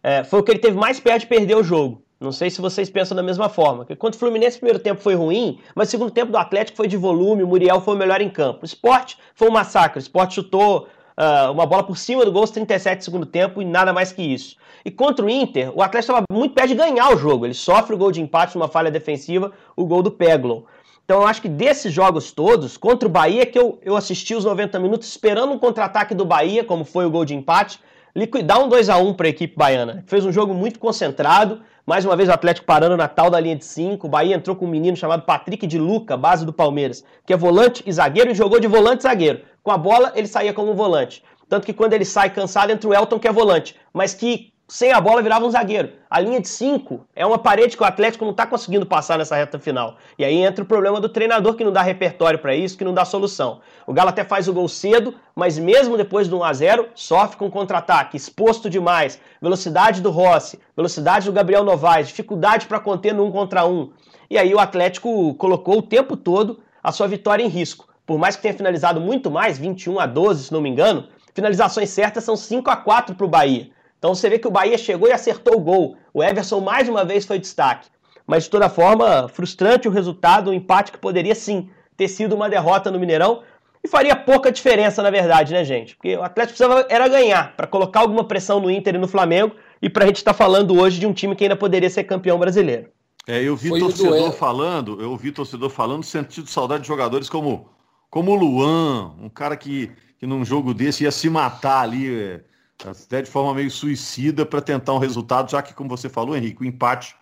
É, 0.01 0.23
foi 0.23 0.39
o 0.39 0.43
que 0.43 0.51
ele 0.51 0.59
teve 0.59 0.77
mais 0.77 0.99
perto 0.99 1.21
de 1.21 1.27
perder 1.27 1.55
o 1.55 1.63
jogo. 1.63 2.01
Não 2.19 2.31
sei 2.31 2.49
se 2.49 2.61
vocês 2.61 2.89
pensam 2.89 3.15
da 3.15 3.23
mesma 3.23 3.49
forma. 3.49 3.79
Porque 3.79 3.95
quando 3.95 4.13
o 4.13 4.17
Fluminense, 4.17 4.57
o 4.57 4.59
primeiro 4.59 4.79
tempo 4.79 5.01
foi 5.01 5.15
ruim, 5.15 5.59
mas 5.73 5.87
o 5.87 5.91
segundo 5.91 6.11
tempo 6.11 6.31
do 6.31 6.37
Atlético 6.37 6.77
foi 6.77 6.87
de 6.87 6.95
volume, 6.95 7.43
o 7.43 7.47
Muriel 7.47 7.81
foi 7.81 7.95
o 7.95 7.97
melhor 7.97 8.21
em 8.21 8.29
campo. 8.29 8.59
O 8.61 8.65
esporte 8.65 9.17
foi 9.33 9.49
um 9.49 9.51
massacre. 9.51 9.97
O 9.97 10.01
esporte 10.01 10.35
chutou 10.35 10.87
uh, 11.19 11.51
uma 11.51 11.65
bola 11.65 11.83
por 11.83 11.97
cima 11.97 12.23
do 12.23 12.31
gol 12.31 12.41
aos 12.41 12.51
37 12.51 12.99
do 12.99 13.03
segundo 13.03 13.25
tempo 13.25 13.61
e 13.61 13.65
nada 13.65 13.91
mais 13.91 14.11
que 14.11 14.21
isso. 14.21 14.55
E 14.85 14.89
contra 14.89 15.25
o 15.25 15.29
Inter, 15.29 15.71
o 15.75 15.81
Atlético 15.81 16.13
estava 16.13 16.25
muito 16.31 16.55
perto 16.55 16.69
de 16.69 16.75
ganhar 16.75 17.13
o 17.13 17.17
jogo. 17.17 17.45
Ele 17.45 17.53
sofre 17.53 17.93
o 17.93 17.97
gol 17.97 18.11
de 18.11 18.21
empate 18.21 18.55
numa 18.57 18.69
falha 18.69 18.89
defensiva, 18.89 19.51
o 19.75 19.85
gol 19.85 20.01
do 20.01 20.09
Peglow. 20.09 20.65
Então 21.03 21.21
eu 21.21 21.27
acho 21.27 21.41
que 21.41 21.49
desses 21.49 21.91
jogos 21.91 22.31
todos, 22.31 22.77
contra 22.77 23.07
o 23.07 23.11
Bahia, 23.11 23.45
que 23.45 23.59
eu, 23.59 23.79
eu 23.83 23.97
assisti 23.97 24.35
os 24.35 24.45
90 24.45 24.79
minutos 24.79 25.07
esperando 25.09 25.51
um 25.51 25.59
contra-ataque 25.59 26.13
do 26.13 26.23
Bahia, 26.23 26.63
como 26.63 26.85
foi 26.85 27.05
o 27.05 27.09
gol 27.09 27.25
de 27.25 27.35
empate, 27.35 27.79
liquidar 28.15 28.63
um 28.63 28.69
2 28.69 28.89
a 28.89 28.97
1 28.97 29.13
para 29.15 29.27
a 29.27 29.29
equipe 29.29 29.55
baiana. 29.57 30.03
Fez 30.07 30.23
um 30.23 30.31
jogo 30.31 30.53
muito 30.53 30.79
concentrado, 30.79 31.61
mais 31.89 32.05
uma 32.05 32.15
vez 32.15 32.29
o 32.29 32.31
Atlético 32.31 32.67
parando 32.67 32.95
na 32.95 33.07
tal 33.07 33.31
da 33.31 33.39
linha 33.39 33.55
de 33.55 33.65
5. 33.65 34.05
O 34.05 34.09
Bahia 34.11 34.35
entrou 34.35 34.55
com 34.55 34.65
um 34.65 34.69
menino 34.69 34.95
chamado 34.95 35.23
Patrick 35.23 35.65
de 35.65 35.79
Luca, 35.79 36.15
base 36.15 36.45
do 36.45 36.53
Palmeiras, 36.53 37.03
que 37.25 37.33
é 37.33 37.35
volante 37.35 37.81
e 37.83 37.91
zagueiro, 37.91 38.29
e 38.29 38.35
jogou 38.35 38.59
de 38.59 38.67
volante 38.67 38.99
e 38.99 39.03
zagueiro. 39.09 39.41
Com 39.63 39.71
a 39.71 39.77
bola, 39.77 40.11
ele 40.13 40.27
saía 40.27 40.53
como 40.53 40.75
volante. 40.75 41.23
Tanto 41.49 41.65
que 41.65 41.73
quando 41.73 41.93
ele 41.93 42.05
sai 42.05 42.29
cansado, 42.29 42.71
entra 42.71 42.87
o 42.87 42.93
Elton, 42.93 43.17
que 43.17 43.27
é 43.27 43.31
volante, 43.31 43.75
mas 43.91 44.13
que 44.13 44.53
sem 44.69 44.91
a 44.91 45.01
bola 45.01 45.23
virava 45.23 45.47
um 45.47 45.49
zagueiro. 45.49 45.93
A 46.07 46.19
linha 46.19 46.39
de 46.39 46.47
5 46.47 47.03
é 47.15 47.25
uma 47.25 47.39
parede 47.39 47.75
que 47.75 47.81
o 47.81 47.85
Atlético 47.85 48.23
não 48.23 48.31
está 48.31 48.45
conseguindo 48.45 48.85
passar 48.85 49.17
nessa 49.17 49.35
reta 49.35 49.57
final. 49.57 49.97
E 50.15 50.23
aí 50.23 50.35
entra 50.35 50.63
o 50.63 50.67
problema 50.67 51.01
do 51.01 51.09
treinador 51.09 51.55
que 51.55 51.63
não 51.63 51.71
dá 51.71 51.81
repertório 51.81 52.37
para 52.37 52.55
isso, 52.55 52.77
que 52.77 52.85
não 52.85 52.93
dá 52.93 53.03
solução. 53.03 53.61
O 53.87 53.93
Galo 53.93 54.09
até 54.09 54.23
faz 54.23 54.47
o 54.47 54.53
gol 54.53 54.67
cedo, 54.67 55.15
mas 55.35 55.57
mesmo 55.57 55.97
depois 55.97 56.27
do 56.27 56.37
1 56.37 56.43
a 56.43 56.53
0 56.53 56.89
sofre 56.93 57.37
com 57.37 57.49
contra-ataque, 57.49 58.15
exposto 58.15 58.69
demais, 58.69 59.19
velocidade 59.41 60.01
do 60.01 60.11
Rossi, 60.11 60.59
velocidade 60.75 61.25
do 61.25 61.33
Gabriel 61.33 61.63
Novaes, 61.63 62.09
dificuldade 62.09 62.67
para 62.67 62.79
conter 62.79 63.11
no 63.11 63.25
1 63.25 63.31
contra 63.31 63.65
1. 63.65 63.89
E 64.29 64.37
aí 64.37 64.53
o 64.53 64.59
Atlético 64.59 65.33
colocou 65.33 65.79
o 65.79 65.81
tempo 65.81 66.15
todo 66.15 66.59
a 66.83 66.91
sua 66.91 67.07
vitória 67.07 67.41
em 67.43 67.47
risco. 67.47 67.89
Por 68.05 68.19
mais 68.19 68.35
que 68.35 68.43
tenha 68.43 68.53
finalizado 68.53 69.01
muito 69.01 69.31
mais, 69.31 69.57
21 69.57 69.99
a 69.99 70.05
12, 70.05 70.43
se 70.43 70.53
não 70.53 70.61
me 70.61 70.69
engano, 70.69 71.07
finalizações 71.33 71.89
certas 71.89 72.23
são 72.23 72.35
5 72.35 72.69
a 72.69 72.75
4 72.75 73.15
para 73.15 73.25
o 73.25 73.29
Bahia. 73.29 73.71
Então 73.99 74.15
você 74.15 74.29
vê 74.29 74.39
que 74.39 74.47
o 74.47 74.51
Bahia 74.51 74.77
chegou 74.77 75.09
e 75.09 75.11
acertou 75.11 75.57
o 75.57 75.59
gol. 75.59 75.97
O 76.13 76.23
Everson 76.23 76.61
mais 76.61 76.87
uma 76.87 77.03
vez 77.03 77.25
foi 77.25 77.37
destaque. 77.37 77.89
Mas 78.25 78.45
de 78.45 78.49
toda 78.49 78.69
forma, 78.69 79.27
frustrante 79.27 79.87
o 79.87 79.91
resultado, 79.91 80.49
um 80.49 80.53
empate 80.53 80.91
que 80.91 80.97
poderia 80.97 81.35
sim 81.35 81.69
ter 81.97 82.07
sido 82.07 82.33
uma 82.33 82.49
derrota 82.49 82.89
no 82.89 82.99
Mineirão. 82.99 83.43
E 83.83 83.87
faria 83.87 84.15
pouca 84.15 84.51
diferença, 84.51 85.03
na 85.03 85.09
verdade, 85.09 85.53
né, 85.53 85.63
gente? 85.63 85.95
Porque 85.95 86.15
o 86.15 86.23
Atlético 86.23 86.57
precisava 86.57 86.85
era 86.89 87.07
ganhar, 87.07 87.55
para 87.55 87.67
colocar 87.67 88.01
alguma 88.01 88.23
pressão 88.23 88.59
no 88.59 88.69
Inter 88.69 88.95
e 88.95 88.97
no 88.97 89.07
Flamengo, 89.07 89.55
e 89.81 89.89
para 89.89 90.03
a 90.03 90.07
gente 90.07 90.17
estar 90.17 90.33
tá 90.33 90.37
falando 90.37 90.77
hoje 90.77 90.99
de 90.99 91.07
um 91.07 91.13
time 91.13 91.35
que 91.35 91.45
ainda 91.45 91.55
poderia 91.55 91.89
ser 91.89 92.03
campeão 92.03 92.37
brasileiro. 92.37 92.89
É, 93.25 93.41
eu 93.41 93.55
vi 93.55 93.69
Foi 93.69 93.79
torcedor 93.79 94.31
falando, 94.33 95.01
eu 95.01 95.15
vi 95.15 95.31
torcedor 95.31 95.69
falando, 95.69 96.03
sentido 96.03 96.49
saudade 96.49 96.81
de 96.81 96.87
jogadores 96.87 97.29
como, 97.29 97.69
como 98.09 98.31
o 98.31 98.35
Luan, 98.35 99.13
um 99.21 99.29
cara 99.29 99.55
que, 99.55 99.91
que 100.17 100.27
num 100.27 100.43
jogo 100.43 100.73
desse 100.73 101.03
ia 101.03 101.11
se 101.11 101.29
matar 101.29 101.81
ali. 101.81 102.13
É 102.13 102.41
até 102.85 103.21
de 103.21 103.29
forma 103.29 103.53
meio 103.53 103.69
suicida 103.69 104.45
para 104.45 104.61
tentar 104.61 104.93
um 104.93 104.99
resultado, 104.99 105.51
já 105.51 105.61
que, 105.61 105.73
como 105.73 105.89
você 105.89 106.07
falou, 106.07 106.35
Henrique, 106.35 106.61
o 106.61 106.65
empate 106.65 107.15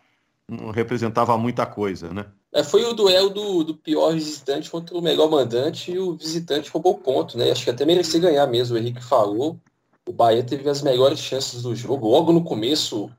não 0.47 0.71
representava 0.71 1.37
muita 1.37 1.65
coisa, 1.65 2.13
né? 2.13 2.25
É, 2.53 2.63
foi 2.63 2.83
o 2.85 2.93
duelo 2.93 3.29
do, 3.29 3.63
do 3.63 3.75
pior 3.75 4.13
visitante 4.13 4.69
contra 4.69 4.97
o 4.97 5.01
melhor 5.01 5.29
mandante 5.29 5.91
e 5.91 5.99
o 5.99 6.15
visitante 6.15 6.69
roubou 6.69 6.97
ponto, 6.97 7.37
né? 7.37 7.51
Acho 7.51 7.65
que 7.65 7.69
até 7.69 7.85
merecia 7.85 8.19
ganhar 8.19 8.47
mesmo, 8.47 8.75
o 8.75 8.79
Henrique 8.79 9.03
falou. 9.03 9.59
O 10.07 10.13
Bahia 10.13 10.43
teve 10.43 10.69
as 10.69 10.81
melhores 10.81 11.19
chances 11.19 11.63
do 11.63 11.75
jogo. 11.75 12.09
Logo 12.09 12.31
no 12.31 12.43
começo, 12.43 13.11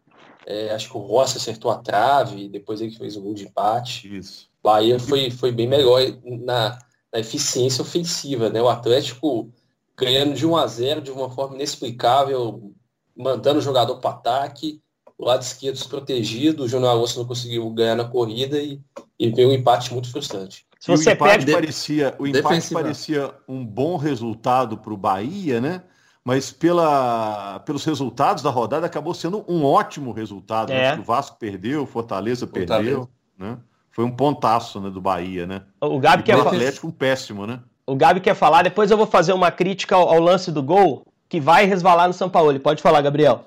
é, 0.47 0.71
acho 0.71 0.91
que 0.91 0.97
o 0.97 1.01
Rossi 1.01 1.37
acertou 1.37 1.71
a 1.71 1.77
trave, 1.77 2.49
depois 2.49 2.81
ele 2.81 2.97
fez 2.97 3.17
o 3.17 3.21
gol 3.21 3.35
de 3.35 3.45
empate. 3.45 4.17
Isso. 4.17 4.49
O 4.63 4.69
Bahia 4.69 4.99
foi, 4.99 5.31
foi 5.31 5.53
bem 5.53 5.69
melhor 5.69 6.01
na, 6.25 6.79
na 7.13 7.21
eficiência 7.21 7.83
ofensiva, 7.83 8.49
né? 8.49 8.63
O 8.63 8.69
Atlético 8.69 9.51
ganhando 9.99 10.35
de 10.35 10.47
1 10.47 10.57
a 10.57 10.67
0 10.67 11.01
de 11.03 11.11
uma 11.11 11.31
forma 11.31 11.57
inexplicável, 11.57 12.73
mandando 13.17 13.59
o 13.59 13.63
jogador 13.63 13.97
para 13.97 14.11
ataque, 14.11 14.81
o 15.17 15.25
lado 15.25 15.43
esquerdo 15.43 15.75
desprotegido, 15.75 16.63
o 16.63 16.69
Júnior 16.69 16.91
Alonso 16.91 17.19
não 17.19 17.27
conseguiu 17.27 17.69
ganhar 17.71 17.97
na 17.97 18.05
corrida 18.05 18.59
e, 18.59 18.81
e 19.19 19.31
veio 19.31 19.49
um 19.49 19.53
empate 19.53 19.93
muito 19.93 20.11
frustrante. 20.11 20.65
Se 20.79 20.91
você 20.91 21.11
o 21.11 21.13
empate, 21.13 21.45
perde... 21.45 21.53
parecia, 21.53 22.15
o 22.19 22.27
empate 22.27 22.73
parecia 22.73 23.35
um 23.49 23.67
bom 23.67 23.97
resultado 23.97 24.79
para 24.79 24.95
o 24.95 24.97
Bahia, 24.97 25.61
né? 25.61 25.83
Mas 26.25 26.53
pela, 26.53 27.59
pelos 27.61 27.85
resultados 27.85 28.43
da 28.43 28.51
rodada 28.51 28.87
acabou 28.87 29.15
sendo 29.15 29.45
um 29.49 29.65
ótimo 29.65 30.13
resultado. 30.13 30.71
É. 30.71 30.95
Né? 30.95 31.01
O 31.01 31.05
Vasco 31.05 31.37
perdeu, 31.39 31.83
o 31.83 31.87
Fortaleza, 31.87 32.47
Fortaleza. 32.47 32.69
perdeu. 32.79 33.09
Né? 33.37 33.59
foi 33.99 34.05
um 34.05 34.15
pontaço 34.15 34.81
né, 34.81 34.91
do 34.91 35.01
Bahia, 35.01 35.45
né? 35.45 35.63
O 35.81 35.99
Gabi 35.99 36.23
quer 36.23 36.37
falar. 36.37 36.51
Atlético 36.51 36.87
um 36.87 36.91
péssimo, 36.93 37.49
né? 37.49 37.61
O 37.89 37.97
Gabi 37.97 38.21
quer 38.21 38.35
falar, 38.35 38.61
depois 38.61 38.91
eu 38.91 38.99
vou 38.99 39.07
fazer 39.07 39.33
uma 39.33 39.51
crítica 39.51 39.97
ao, 39.97 40.11
ao 40.11 40.21
lance 40.21 40.53
do 40.53 40.63
gol 40.63 41.07
que 41.27 41.41
vai 41.41 41.65
resvalar 41.65 42.07
no 42.07 42.13
São 42.13 42.29
Paulo. 42.29 42.61
Pode 42.61 42.83
falar, 42.83 43.01
Gabriel. 43.01 43.47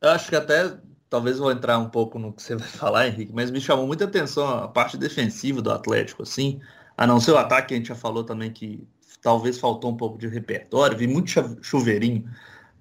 Eu 0.00 0.08
acho 0.08 0.30
que 0.30 0.36
até 0.36 0.72
talvez 1.10 1.38
vou 1.38 1.52
entrar 1.52 1.76
um 1.76 1.90
pouco 1.90 2.18
no 2.18 2.32
que 2.32 2.42
você 2.42 2.56
vai 2.56 2.66
falar, 2.66 3.08
Henrique, 3.08 3.30
mas 3.34 3.50
me 3.50 3.60
chamou 3.60 3.86
muita 3.86 4.06
atenção 4.06 4.48
a 4.48 4.68
parte 4.68 4.96
defensiva 4.96 5.60
do 5.60 5.70
Atlético, 5.70 6.22
assim, 6.22 6.62
a 6.96 7.06
não 7.06 7.20
ser 7.20 7.32
o 7.32 7.36
ataque, 7.36 7.74
a 7.74 7.76
gente 7.76 7.88
já 7.88 7.94
falou 7.94 8.24
também 8.24 8.50
que 8.50 8.88
talvez 9.20 9.58
faltou 9.58 9.90
um 9.90 9.96
pouco 9.98 10.16
de 10.16 10.28
repertório, 10.28 10.96
vi 10.96 11.06
muito 11.06 11.30
chuveirinho 11.60 12.24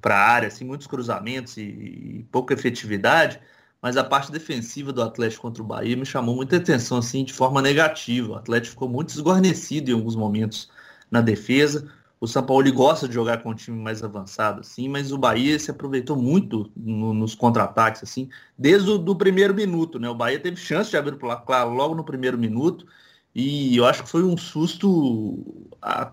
para 0.01 0.15
a 0.15 0.25
área, 0.25 0.47
assim, 0.47 0.63
muitos 0.63 0.87
cruzamentos 0.87 1.57
e, 1.57 1.63
e, 1.63 2.25
pouca 2.31 2.53
efetividade, 2.53 3.41
mas 3.81 3.97
a 3.97 4.05
parte 4.05 4.31
defensiva 4.31 4.93
do 4.93 5.01
Atlético 5.01 5.41
contra 5.41 5.61
o 5.61 5.65
Bahia 5.65 5.97
me 5.97 6.05
chamou 6.05 6.33
muita 6.33 6.55
atenção, 6.55 6.99
assim, 6.99 7.25
de 7.25 7.33
forma 7.33 7.61
negativa. 7.61 8.31
O 8.31 8.35
Atlético 8.35 8.71
ficou 8.71 8.87
muito 8.87 9.09
esguarnecido 9.09 9.91
em 9.91 9.93
alguns 9.93 10.15
momentos 10.15 10.69
na 11.09 11.21
defesa. 11.21 11.89
O 12.19 12.27
São 12.27 12.43
Paulo 12.43 12.71
gosta 12.73 13.07
de 13.07 13.13
jogar 13.13 13.43
com 13.43 13.51
um 13.51 13.55
time 13.55 13.77
mais 13.77 14.03
avançado, 14.03 14.61
assim, 14.61 14.89
mas 14.89 15.11
o 15.11 15.17
Bahia 15.17 15.59
se 15.59 15.69
aproveitou 15.69 16.15
muito 16.15 16.71
no, 16.75 17.13
nos 17.13 17.35
contra-ataques, 17.35 18.01
assim, 18.01 18.27
desde 18.57 18.89
o 18.89 18.97
do 18.97 19.15
primeiro 19.15 19.53
minuto, 19.53 19.99
né? 19.99 20.09
O 20.09 20.15
Bahia 20.15 20.39
teve 20.39 20.57
chance 20.57 20.89
de 20.89 20.97
abrir 20.97 21.13
o 21.13 21.19
placar 21.19 21.69
logo 21.69 21.93
no 21.93 22.03
primeiro 22.03 22.37
minuto, 22.37 22.87
e 23.35 23.77
eu 23.77 23.85
acho 23.85 24.03
que 24.03 24.09
foi 24.09 24.23
um 24.23 24.35
susto 24.35 25.69
a, 25.79 26.11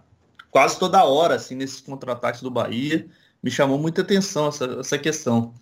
quase 0.50 0.78
toda 0.78 1.02
hora, 1.04 1.37
assim, 1.37 1.54
nesses 1.54 1.80
contra-ataques 1.80 2.42
do 2.42 2.50
Bahia. 2.50 3.07
Me 3.42 3.50
chamou 3.50 3.78
muita 3.78 4.02
atenção 4.02 4.48
essa, 4.48 4.66
essa 4.80 4.98
questão. 4.98 5.54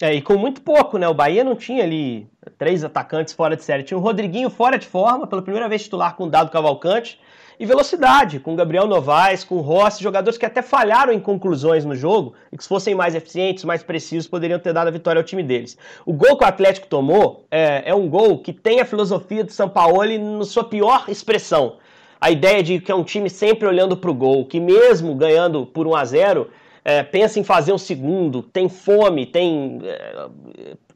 É, 0.00 0.14
e 0.14 0.20
com 0.20 0.36
muito 0.36 0.60
pouco, 0.60 0.98
né? 0.98 1.08
O 1.08 1.14
Bahia 1.14 1.42
não 1.42 1.56
tinha 1.56 1.82
ali 1.82 2.28
três 2.58 2.84
atacantes 2.84 3.32
fora 3.32 3.56
de 3.56 3.64
série. 3.64 3.82
Tinha 3.82 3.96
o 3.96 4.00
Rodriguinho 4.00 4.50
fora 4.50 4.78
de 4.78 4.86
forma, 4.86 5.26
pela 5.26 5.42
primeira 5.42 5.68
vez 5.68 5.84
titular 5.84 6.14
com 6.14 6.24
o 6.24 6.30
Dado 6.30 6.50
Cavalcante, 6.50 7.18
e 7.58 7.66
velocidade, 7.66 8.40
com 8.40 8.56
Gabriel 8.56 8.86
Novaes, 8.86 9.44
com 9.44 9.60
Rossi, 9.60 10.02
jogadores 10.02 10.38
que 10.38 10.46
até 10.46 10.62
falharam 10.62 11.12
em 11.12 11.20
conclusões 11.20 11.84
no 11.84 11.94
jogo 11.94 12.34
e 12.50 12.56
que 12.56 12.62
se 12.62 12.68
fossem 12.68 12.94
mais 12.94 13.14
eficientes, 13.14 13.64
mais 13.64 13.82
precisos, 13.82 14.26
poderiam 14.26 14.58
ter 14.58 14.72
dado 14.72 14.88
a 14.88 14.90
vitória 14.90 15.20
ao 15.20 15.24
time 15.24 15.42
deles. 15.42 15.76
O 16.04 16.12
gol 16.12 16.36
que 16.36 16.44
o 16.44 16.46
Atlético 16.46 16.86
tomou 16.86 17.44
é, 17.50 17.82
é 17.86 17.94
um 17.94 18.08
gol 18.08 18.38
que 18.38 18.52
tem 18.52 18.80
a 18.80 18.84
filosofia 18.84 19.44
do 19.44 19.52
Sampaoli 19.52 20.18
na 20.18 20.44
sua 20.44 20.64
pior 20.64 21.04
expressão. 21.08 21.76
A 22.20 22.30
ideia 22.30 22.62
de 22.62 22.80
que 22.80 22.90
é 22.90 22.94
um 22.94 23.04
time 23.04 23.28
sempre 23.28 23.66
olhando 23.66 23.96
para 23.96 24.10
o 24.10 24.14
gol, 24.14 24.46
que 24.46 24.60
mesmo 24.60 25.14
ganhando 25.14 25.66
por 25.66 25.86
1 25.86 25.96
a 25.96 26.04
0 26.04 26.50
é, 26.84 27.02
pensa 27.02 27.38
em 27.38 27.44
fazer 27.44 27.72
um 27.72 27.78
segundo, 27.78 28.42
tem 28.42 28.68
fome, 28.68 29.26
tem 29.26 29.80
é, 29.84 30.28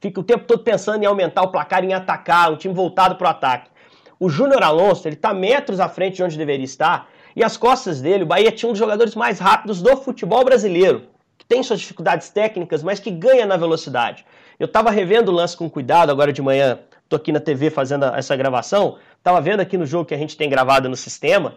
fica 0.00 0.20
o 0.20 0.24
tempo 0.24 0.44
todo 0.44 0.62
pensando 0.62 1.02
em 1.02 1.06
aumentar 1.06 1.42
o 1.42 1.48
placar, 1.48 1.84
em 1.84 1.92
atacar, 1.92 2.52
um 2.52 2.56
time 2.56 2.74
voltado 2.74 3.16
para 3.16 3.26
o 3.26 3.30
ataque. 3.30 3.70
O 4.18 4.30
Júnior 4.30 4.62
Alonso, 4.62 5.06
ele 5.06 5.14
está 5.14 5.34
metros 5.34 5.78
à 5.78 5.90
frente 5.90 6.16
de 6.16 6.22
onde 6.22 6.38
deveria 6.38 6.64
estar, 6.64 7.10
e 7.34 7.44
as 7.44 7.58
costas 7.58 8.00
dele, 8.00 8.22
o 8.22 8.26
Bahia 8.26 8.50
tinha 8.50 8.66
um 8.66 8.72
dos 8.72 8.78
jogadores 8.78 9.14
mais 9.14 9.38
rápidos 9.38 9.82
do 9.82 9.94
futebol 9.98 10.42
brasileiro, 10.42 11.02
que 11.36 11.44
tem 11.44 11.62
suas 11.62 11.80
dificuldades 11.80 12.30
técnicas, 12.30 12.82
mas 12.82 12.98
que 12.98 13.10
ganha 13.10 13.44
na 13.44 13.58
velocidade. 13.58 14.24
Eu 14.58 14.64
estava 14.64 14.90
revendo 14.90 15.30
o 15.30 15.34
lance 15.34 15.54
com 15.54 15.68
cuidado 15.68 16.10
agora 16.10 16.32
de 16.32 16.40
manhã, 16.40 16.78
estou 17.04 17.18
aqui 17.18 17.30
na 17.30 17.40
TV 17.40 17.68
fazendo 17.68 18.06
essa 18.06 18.34
gravação, 18.34 18.96
estava 19.18 19.38
vendo 19.38 19.60
aqui 19.60 19.76
no 19.76 19.84
jogo 19.84 20.06
que 20.06 20.14
a 20.14 20.18
gente 20.18 20.34
tem 20.34 20.48
gravado 20.48 20.88
no 20.88 20.96
sistema, 20.96 21.56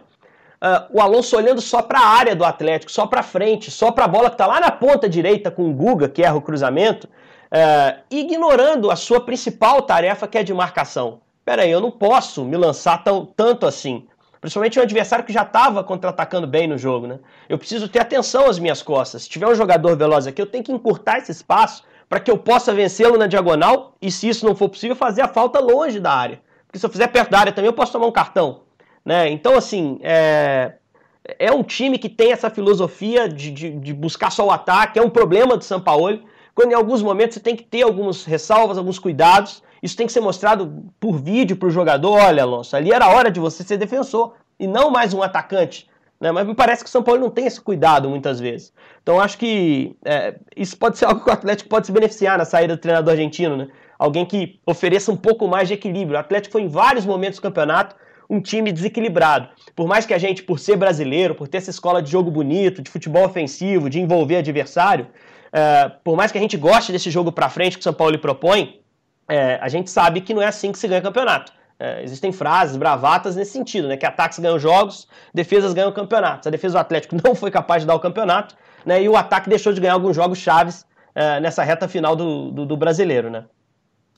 uh, 0.60 0.98
o 0.98 1.00
Alonso 1.00 1.38
olhando 1.38 1.62
só 1.62 1.80
para 1.80 1.98
a 1.98 2.08
área 2.08 2.36
do 2.36 2.44
Atlético, 2.44 2.92
só 2.92 3.06
para 3.06 3.22
frente, 3.22 3.70
só 3.70 3.90
para 3.90 4.04
a 4.04 4.08
bola 4.08 4.28
que 4.28 4.34
está 4.34 4.46
lá 4.46 4.60
na 4.60 4.70
ponta 4.70 5.08
direita 5.08 5.50
com 5.50 5.66
o 5.66 5.72
Guga, 5.72 6.10
que 6.10 6.22
erra 6.22 6.36
o 6.36 6.42
cruzamento, 6.42 7.06
uh, 7.06 8.02
ignorando 8.10 8.90
a 8.90 8.96
sua 8.96 9.22
principal 9.22 9.80
tarefa, 9.80 10.28
que 10.28 10.36
é 10.36 10.42
de 10.42 10.52
marcação 10.52 11.22
peraí, 11.44 11.70
eu 11.70 11.80
não 11.80 11.90
posso 11.90 12.44
me 12.44 12.56
lançar 12.56 13.02
tão, 13.02 13.24
tanto 13.24 13.66
assim. 13.66 14.06
Principalmente 14.40 14.78
um 14.78 14.82
adversário 14.82 15.24
que 15.24 15.32
já 15.32 15.42
estava 15.42 15.84
contra-atacando 15.84 16.46
bem 16.46 16.66
no 16.66 16.78
jogo, 16.78 17.06
né? 17.06 17.18
Eu 17.48 17.58
preciso 17.58 17.88
ter 17.88 17.98
atenção 17.98 18.46
às 18.46 18.58
minhas 18.58 18.82
costas. 18.82 19.22
Se 19.22 19.28
tiver 19.28 19.46
um 19.46 19.54
jogador 19.54 19.96
veloz 19.96 20.26
aqui, 20.26 20.40
eu 20.40 20.46
tenho 20.46 20.64
que 20.64 20.72
encurtar 20.72 21.18
esse 21.18 21.30
espaço 21.30 21.84
para 22.08 22.20
que 22.20 22.30
eu 22.30 22.38
possa 22.38 22.72
vencê-lo 22.72 23.18
na 23.18 23.26
diagonal 23.26 23.94
e, 24.00 24.10
se 24.10 24.28
isso 24.28 24.46
não 24.46 24.54
for 24.54 24.68
possível, 24.68 24.96
fazer 24.96 25.22
a 25.22 25.28
falta 25.28 25.60
longe 25.60 26.00
da 26.00 26.12
área. 26.12 26.40
Porque 26.66 26.78
se 26.78 26.86
eu 26.86 26.90
fizer 26.90 27.08
perto 27.08 27.30
da 27.30 27.38
área 27.38 27.52
também, 27.52 27.68
eu 27.68 27.74
posso 27.74 27.92
tomar 27.92 28.06
um 28.06 28.12
cartão. 28.12 28.62
Né? 29.04 29.30
Então, 29.30 29.56
assim, 29.56 29.98
é, 30.02 30.74
é 31.38 31.52
um 31.52 31.62
time 31.62 31.98
que 31.98 32.08
tem 32.08 32.32
essa 32.32 32.48
filosofia 32.48 33.28
de, 33.28 33.50
de, 33.50 33.70
de 33.70 33.92
buscar 33.92 34.30
só 34.30 34.46
o 34.46 34.50
ataque, 34.50 34.98
é 34.98 35.02
um 35.02 35.10
problema 35.10 35.56
do 35.56 35.64
São 35.64 35.80
Paulo, 35.80 36.20
quando 36.54 36.72
em 36.72 36.74
alguns 36.74 37.02
momentos 37.02 37.34
você 37.34 37.40
tem 37.40 37.54
que 37.54 37.62
ter 37.62 37.82
algumas 37.82 38.24
ressalvas, 38.24 38.78
alguns 38.78 38.98
cuidados, 38.98 39.62
isso 39.82 39.96
tem 39.96 40.06
que 40.06 40.12
ser 40.12 40.20
mostrado 40.20 40.84
por 40.98 41.18
vídeo 41.18 41.56
para 41.56 41.68
o 41.68 41.70
jogador. 41.70 42.12
Olha, 42.12 42.42
Alonso, 42.42 42.76
ali 42.76 42.92
era 42.92 43.08
hora 43.08 43.30
de 43.30 43.40
você 43.40 43.62
ser 43.62 43.76
defensor 43.76 44.34
e 44.58 44.66
não 44.66 44.90
mais 44.90 45.14
um 45.14 45.22
atacante. 45.22 45.88
Né? 46.20 46.30
Mas 46.30 46.46
me 46.46 46.54
parece 46.54 46.84
que 46.84 46.88
o 46.88 46.92
São 46.92 47.02
Paulo 47.02 47.20
não 47.20 47.30
tem 47.30 47.46
esse 47.46 47.60
cuidado 47.60 48.08
muitas 48.08 48.38
vezes. 48.38 48.72
Então 49.02 49.18
acho 49.18 49.38
que 49.38 49.96
é, 50.04 50.36
isso 50.56 50.76
pode 50.76 50.98
ser 50.98 51.06
algo 51.08 51.24
que 51.24 51.30
o 51.30 51.32
Atlético 51.32 51.70
pode 51.70 51.86
se 51.86 51.92
beneficiar 51.92 52.36
na 52.36 52.44
saída 52.44 52.76
do 52.76 52.80
treinador 52.80 53.12
argentino. 53.12 53.56
Né? 53.56 53.68
Alguém 53.98 54.26
que 54.26 54.60
ofereça 54.66 55.10
um 55.10 55.16
pouco 55.16 55.48
mais 55.48 55.68
de 55.68 55.74
equilíbrio. 55.74 56.16
O 56.16 56.20
Atlético 56.20 56.52
foi 56.52 56.62
em 56.62 56.68
vários 56.68 57.06
momentos 57.06 57.38
do 57.38 57.42
campeonato 57.42 57.96
um 58.28 58.40
time 58.40 58.70
desequilibrado. 58.70 59.48
Por 59.74 59.88
mais 59.88 60.06
que 60.06 60.14
a 60.14 60.18
gente, 60.18 60.44
por 60.44 60.60
ser 60.60 60.76
brasileiro, 60.76 61.34
por 61.34 61.48
ter 61.48 61.58
essa 61.58 61.70
escola 61.70 62.00
de 62.00 62.08
jogo 62.08 62.30
bonito, 62.30 62.80
de 62.80 62.88
futebol 62.88 63.24
ofensivo, 63.24 63.90
de 63.90 63.98
envolver 63.98 64.36
adversário, 64.36 65.08
é, 65.52 65.90
por 66.04 66.16
mais 66.16 66.30
que 66.30 66.38
a 66.38 66.40
gente 66.40 66.56
goste 66.56 66.92
desse 66.92 67.10
jogo 67.10 67.32
para 67.32 67.48
frente 67.48 67.76
que 67.76 67.80
o 67.80 67.82
São 67.82 67.92
Paulo 67.92 68.12
lhe 68.12 68.18
propõe, 68.18 68.80
é, 69.30 69.58
a 69.62 69.68
gente 69.68 69.88
sabe 69.88 70.20
que 70.20 70.34
não 70.34 70.42
é 70.42 70.46
assim 70.46 70.72
que 70.72 70.78
se 70.78 70.88
ganha 70.88 71.00
campeonato. 71.00 71.52
É, 71.78 72.02
existem 72.02 72.32
frases, 72.32 72.76
bravatas 72.76 73.36
nesse 73.36 73.52
sentido, 73.52 73.88
né? 73.88 73.96
Que 73.96 74.04
ataques 74.04 74.38
ganham 74.38 74.58
jogos, 74.58 75.08
defesas 75.32 75.72
ganham 75.72 75.92
campeonatos. 75.92 76.46
A 76.46 76.50
defesa 76.50 76.74
do 76.74 76.80
Atlético 76.80 77.16
não 77.24 77.34
foi 77.34 77.50
capaz 77.50 77.82
de 77.82 77.86
dar 77.86 77.94
o 77.94 78.00
campeonato, 78.00 78.56
né? 78.84 79.02
E 79.02 79.08
o 79.08 79.16
ataque 79.16 79.48
deixou 79.48 79.72
de 79.72 79.80
ganhar 79.80 79.94
alguns 79.94 80.16
jogos 80.16 80.38
chaves 80.38 80.84
é, 81.14 81.38
nessa 81.40 81.62
reta 81.62 81.86
final 81.86 82.16
do, 82.16 82.50
do, 82.50 82.66
do 82.66 82.76
brasileiro, 82.76 83.30
né? 83.30 83.44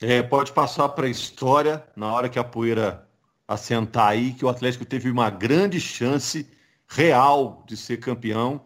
É, 0.01 0.23
pode 0.23 0.51
passar 0.51 0.89
para 0.89 1.07
a 1.07 1.11
história, 1.11 1.85
na 1.95 2.13
hora 2.13 2.29
que 2.29 2.39
a 2.39 2.43
poeira 2.43 3.07
assentar 3.47 4.09
aí, 4.09 4.33
que 4.33 4.45
o 4.45 4.49
Atlético 4.49 4.85
teve 4.85 5.11
uma 5.11 5.31
grande 5.31 5.79
chance 5.79 6.49
real 6.89 7.63
de 7.69 7.77
ser 7.77 7.99
campeão 7.99 8.63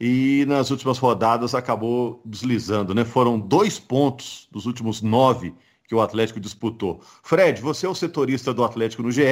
e 0.00 0.46
nas 0.48 0.70
últimas 0.70 0.98
rodadas 0.98 1.54
acabou 1.54 2.22
deslizando, 2.24 2.94
né? 2.94 3.04
Foram 3.04 3.38
dois 3.38 3.78
pontos 3.78 4.48
dos 4.50 4.64
últimos 4.64 5.02
nove 5.02 5.54
que 5.90 5.94
o 5.96 6.00
Atlético 6.00 6.38
disputou. 6.38 7.00
Fred, 7.20 7.60
você 7.60 7.84
é 7.84 7.88
o 7.88 7.94
setorista 7.96 8.54
do 8.54 8.62
Atlético 8.62 9.02
no 9.02 9.10
GE. 9.10 9.24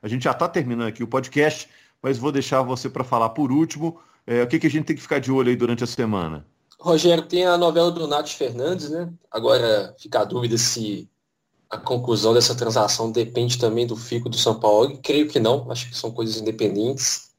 A 0.00 0.06
gente 0.06 0.22
já 0.22 0.30
está 0.30 0.48
terminando 0.48 0.86
aqui 0.86 1.02
o 1.02 1.08
podcast, 1.08 1.68
mas 2.00 2.16
vou 2.16 2.30
deixar 2.30 2.62
você 2.62 2.88
para 2.88 3.02
falar 3.02 3.30
por 3.30 3.50
último. 3.50 3.98
É, 4.24 4.40
o 4.40 4.46
que, 4.46 4.60
que 4.60 4.68
a 4.68 4.70
gente 4.70 4.84
tem 4.84 4.94
que 4.94 5.02
ficar 5.02 5.18
de 5.18 5.32
olho 5.32 5.48
aí 5.48 5.56
durante 5.56 5.82
a 5.82 5.88
semana? 5.88 6.46
Rogério, 6.78 7.24
tem 7.24 7.44
a 7.44 7.58
novela 7.58 7.90
do 7.90 8.06
Nath 8.06 8.28
Fernandes, 8.28 8.90
né? 8.90 9.12
Agora 9.28 9.92
fica 9.98 10.20
a 10.20 10.24
dúvida 10.24 10.56
se 10.56 11.10
a 11.68 11.78
conclusão 11.78 12.32
dessa 12.32 12.54
transação 12.54 13.10
depende 13.10 13.58
também 13.58 13.84
do 13.84 13.96
FICO 13.96 14.28
do 14.28 14.38
São 14.38 14.60
Paulo. 14.60 14.96
creio 15.02 15.26
que 15.26 15.40
não, 15.40 15.68
acho 15.68 15.90
que 15.90 15.96
são 15.96 16.12
coisas 16.12 16.40
independentes. 16.40 17.32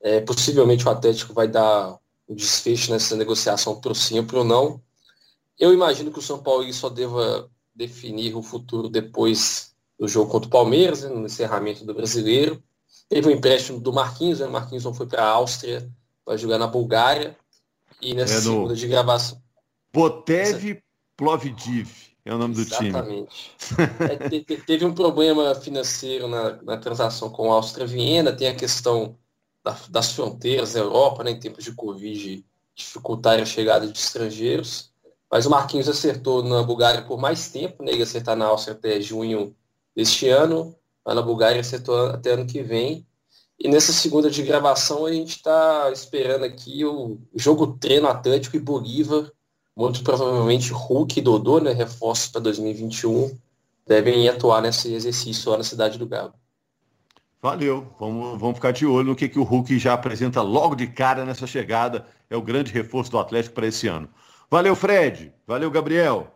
É, 0.00 0.20
possivelmente 0.20 0.84
o 0.84 0.90
Atlético 0.90 1.32
vai 1.32 1.46
dar 1.46 1.96
o 2.26 2.34
desfecho 2.34 2.90
nessa 2.90 3.14
negociação 3.14 3.80
para 3.80 3.92
o 3.92 3.94
sim 3.94 4.18
ou 4.18 4.24
para 4.24 4.40
o 4.40 4.44
não. 4.44 4.80
Eu 5.56 5.72
imagino 5.72 6.10
que 6.10 6.18
o 6.18 6.22
São 6.22 6.42
Paulo 6.42 6.70
só 6.72 6.88
deva 6.88 7.48
definir 7.76 8.34
o 8.34 8.42
futuro 8.42 8.88
depois 8.88 9.74
do 9.98 10.08
jogo 10.08 10.30
contra 10.30 10.48
o 10.48 10.50
Palmeiras, 10.50 11.02
né, 11.02 11.10
no 11.10 11.26
encerramento 11.26 11.84
do 11.84 11.94
brasileiro. 11.94 12.62
Teve 13.08 13.28
o 13.28 13.30
um 13.30 13.34
empréstimo 13.34 13.78
do 13.78 13.92
Marquinhos, 13.92 14.40
né? 14.40 14.46
Marquinhos 14.46 14.84
não 14.84 14.94
foi 14.94 15.06
para 15.06 15.22
a 15.22 15.28
Áustria, 15.28 15.88
vai 16.24 16.36
jogar 16.36 16.58
na 16.58 16.66
Bulgária. 16.66 17.36
E 18.00 18.14
nessa 18.14 18.34
é 18.34 18.40
segunda 18.40 18.74
de 18.74 18.86
gravação. 18.88 19.40
Botev 19.92 20.82
Plovdiv 21.16 21.88
é 22.24 22.34
o 22.34 22.38
nome 22.38 22.54
do 22.54 22.60
Exatamente. 22.62 23.54
time. 23.58 23.88
Exatamente. 23.88 24.52
é, 24.52 24.56
teve 24.66 24.84
um 24.84 24.92
problema 24.92 25.54
financeiro 25.54 26.28
na, 26.28 26.60
na 26.62 26.76
transação 26.76 27.30
com 27.30 27.50
a 27.52 27.54
Áustria-Viena, 27.54 28.32
tem 28.32 28.48
a 28.48 28.54
questão 28.54 29.16
da, 29.64 29.76
das 29.88 30.12
fronteiras 30.12 30.72
da 30.72 30.80
Europa, 30.80 31.22
né, 31.22 31.30
em 31.30 31.40
tempos 31.40 31.64
de 31.64 31.72
Covid, 31.72 32.44
dificultar 32.74 33.40
a 33.40 33.44
chegada 33.46 33.86
de 33.86 33.98
estrangeiros. 33.98 34.92
Mas 35.30 35.46
o 35.46 35.50
Marquinhos 35.50 35.88
acertou 35.88 36.42
na 36.42 36.62
Bulgária 36.62 37.02
por 37.02 37.18
mais 37.18 37.48
tempo, 37.48 37.82
né? 37.82 37.92
Ele 37.92 38.02
acertar 38.02 38.36
na 38.36 38.46
Áustria 38.46 38.74
até 38.74 39.00
junho 39.00 39.54
deste 39.94 40.28
ano, 40.28 40.74
mas 41.04 41.14
na 41.14 41.22
Bulgária 41.22 41.60
acertou 41.60 42.06
até 42.06 42.32
ano 42.32 42.46
que 42.46 42.62
vem. 42.62 43.06
E 43.58 43.68
nessa 43.68 43.92
segunda 43.92 44.30
de 44.30 44.42
gravação 44.42 45.06
a 45.06 45.12
gente 45.12 45.36
está 45.36 45.90
esperando 45.90 46.44
aqui 46.44 46.84
o 46.84 47.18
jogo 47.34 47.78
treino 47.78 48.06
Atlântico 48.06 48.56
e 48.56 48.60
Bolívar, 48.60 49.30
muito 49.74 50.02
provavelmente 50.02 50.72
Hulk 50.72 51.18
e 51.18 51.22
Dodô, 51.22 51.58
né? 51.58 51.72
Reforços 51.72 52.28
para 52.28 52.42
2021, 52.42 53.36
devem 53.86 54.28
atuar 54.28 54.60
nesse 54.60 54.92
exercício 54.92 55.50
lá 55.50 55.58
na 55.58 55.64
cidade 55.64 55.98
do 55.98 56.06
Galo. 56.06 56.34
Valeu, 57.40 57.86
vamos, 57.98 58.40
vamos 58.40 58.56
ficar 58.56 58.72
de 58.72 58.84
olho 58.86 59.08
no 59.08 59.16
que, 59.16 59.28
que 59.28 59.38
o 59.38 59.44
Hulk 59.44 59.78
já 59.78 59.92
apresenta 59.92 60.42
logo 60.42 60.74
de 60.74 60.86
cara 60.86 61.24
nessa 61.24 61.46
chegada. 61.46 62.06
É 62.28 62.36
o 62.36 62.42
grande 62.42 62.72
reforço 62.72 63.10
do 63.10 63.18
Atlético 63.18 63.54
para 63.54 63.66
esse 63.66 63.86
ano. 63.86 64.08
Valeu, 64.50 64.76
Fred. 64.76 65.32
Valeu, 65.46 65.70
Gabriel. 65.70 66.32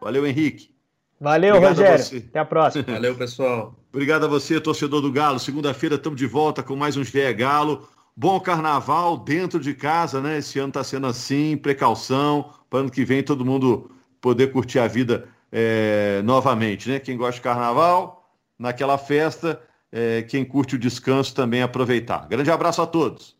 Valeu, 0.00 0.26
Henrique. 0.26 0.74
Valeu, 1.20 1.56
Obrigado 1.56 1.78
Rogério. 1.78 2.28
Até 2.28 2.38
a 2.38 2.44
próxima. 2.44 2.84
Valeu, 2.92 3.14
pessoal. 3.14 3.74
Obrigado 3.90 4.26
a 4.26 4.28
você, 4.28 4.60
torcedor 4.60 5.00
do 5.00 5.10
Galo. 5.10 5.38
Segunda-feira 5.38 5.94
estamos 5.94 6.18
de 6.18 6.26
volta 6.26 6.62
com 6.62 6.76
mais 6.76 6.96
um 6.96 7.04
GE 7.04 7.32
Galo. 7.32 7.88
Bom 8.14 8.38
carnaval 8.38 9.16
dentro 9.16 9.58
de 9.58 9.74
casa, 9.74 10.20
né? 10.20 10.38
Esse 10.38 10.58
ano 10.58 10.68
está 10.68 10.84
sendo 10.84 11.06
assim, 11.06 11.56
precaução, 11.56 12.50
para 12.68 12.80
ano 12.80 12.90
que 12.90 13.04
vem 13.04 13.22
todo 13.22 13.44
mundo 13.44 13.90
poder 14.20 14.52
curtir 14.52 14.78
a 14.78 14.86
vida 14.86 15.28
é, 15.50 16.20
novamente, 16.24 16.88
né? 16.88 16.98
Quem 16.98 17.16
gosta 17.16 17.34
de 17.34 17.40
carnaval, 17.40 18.30
naquela 18.58 18.98
festa, 18.98 19.60
é, 19.90 20.22
quem 20.22 20.44
curte 20.44 20.76
o 20.76 20.78
descanso 20.78 21.34
também 21.34 21.62
aproveitar. 21.62 22.26
Grande 22.28 22.50
abraço 22.50 22.82
a 22.82 22.86
todos. 22.86 23.36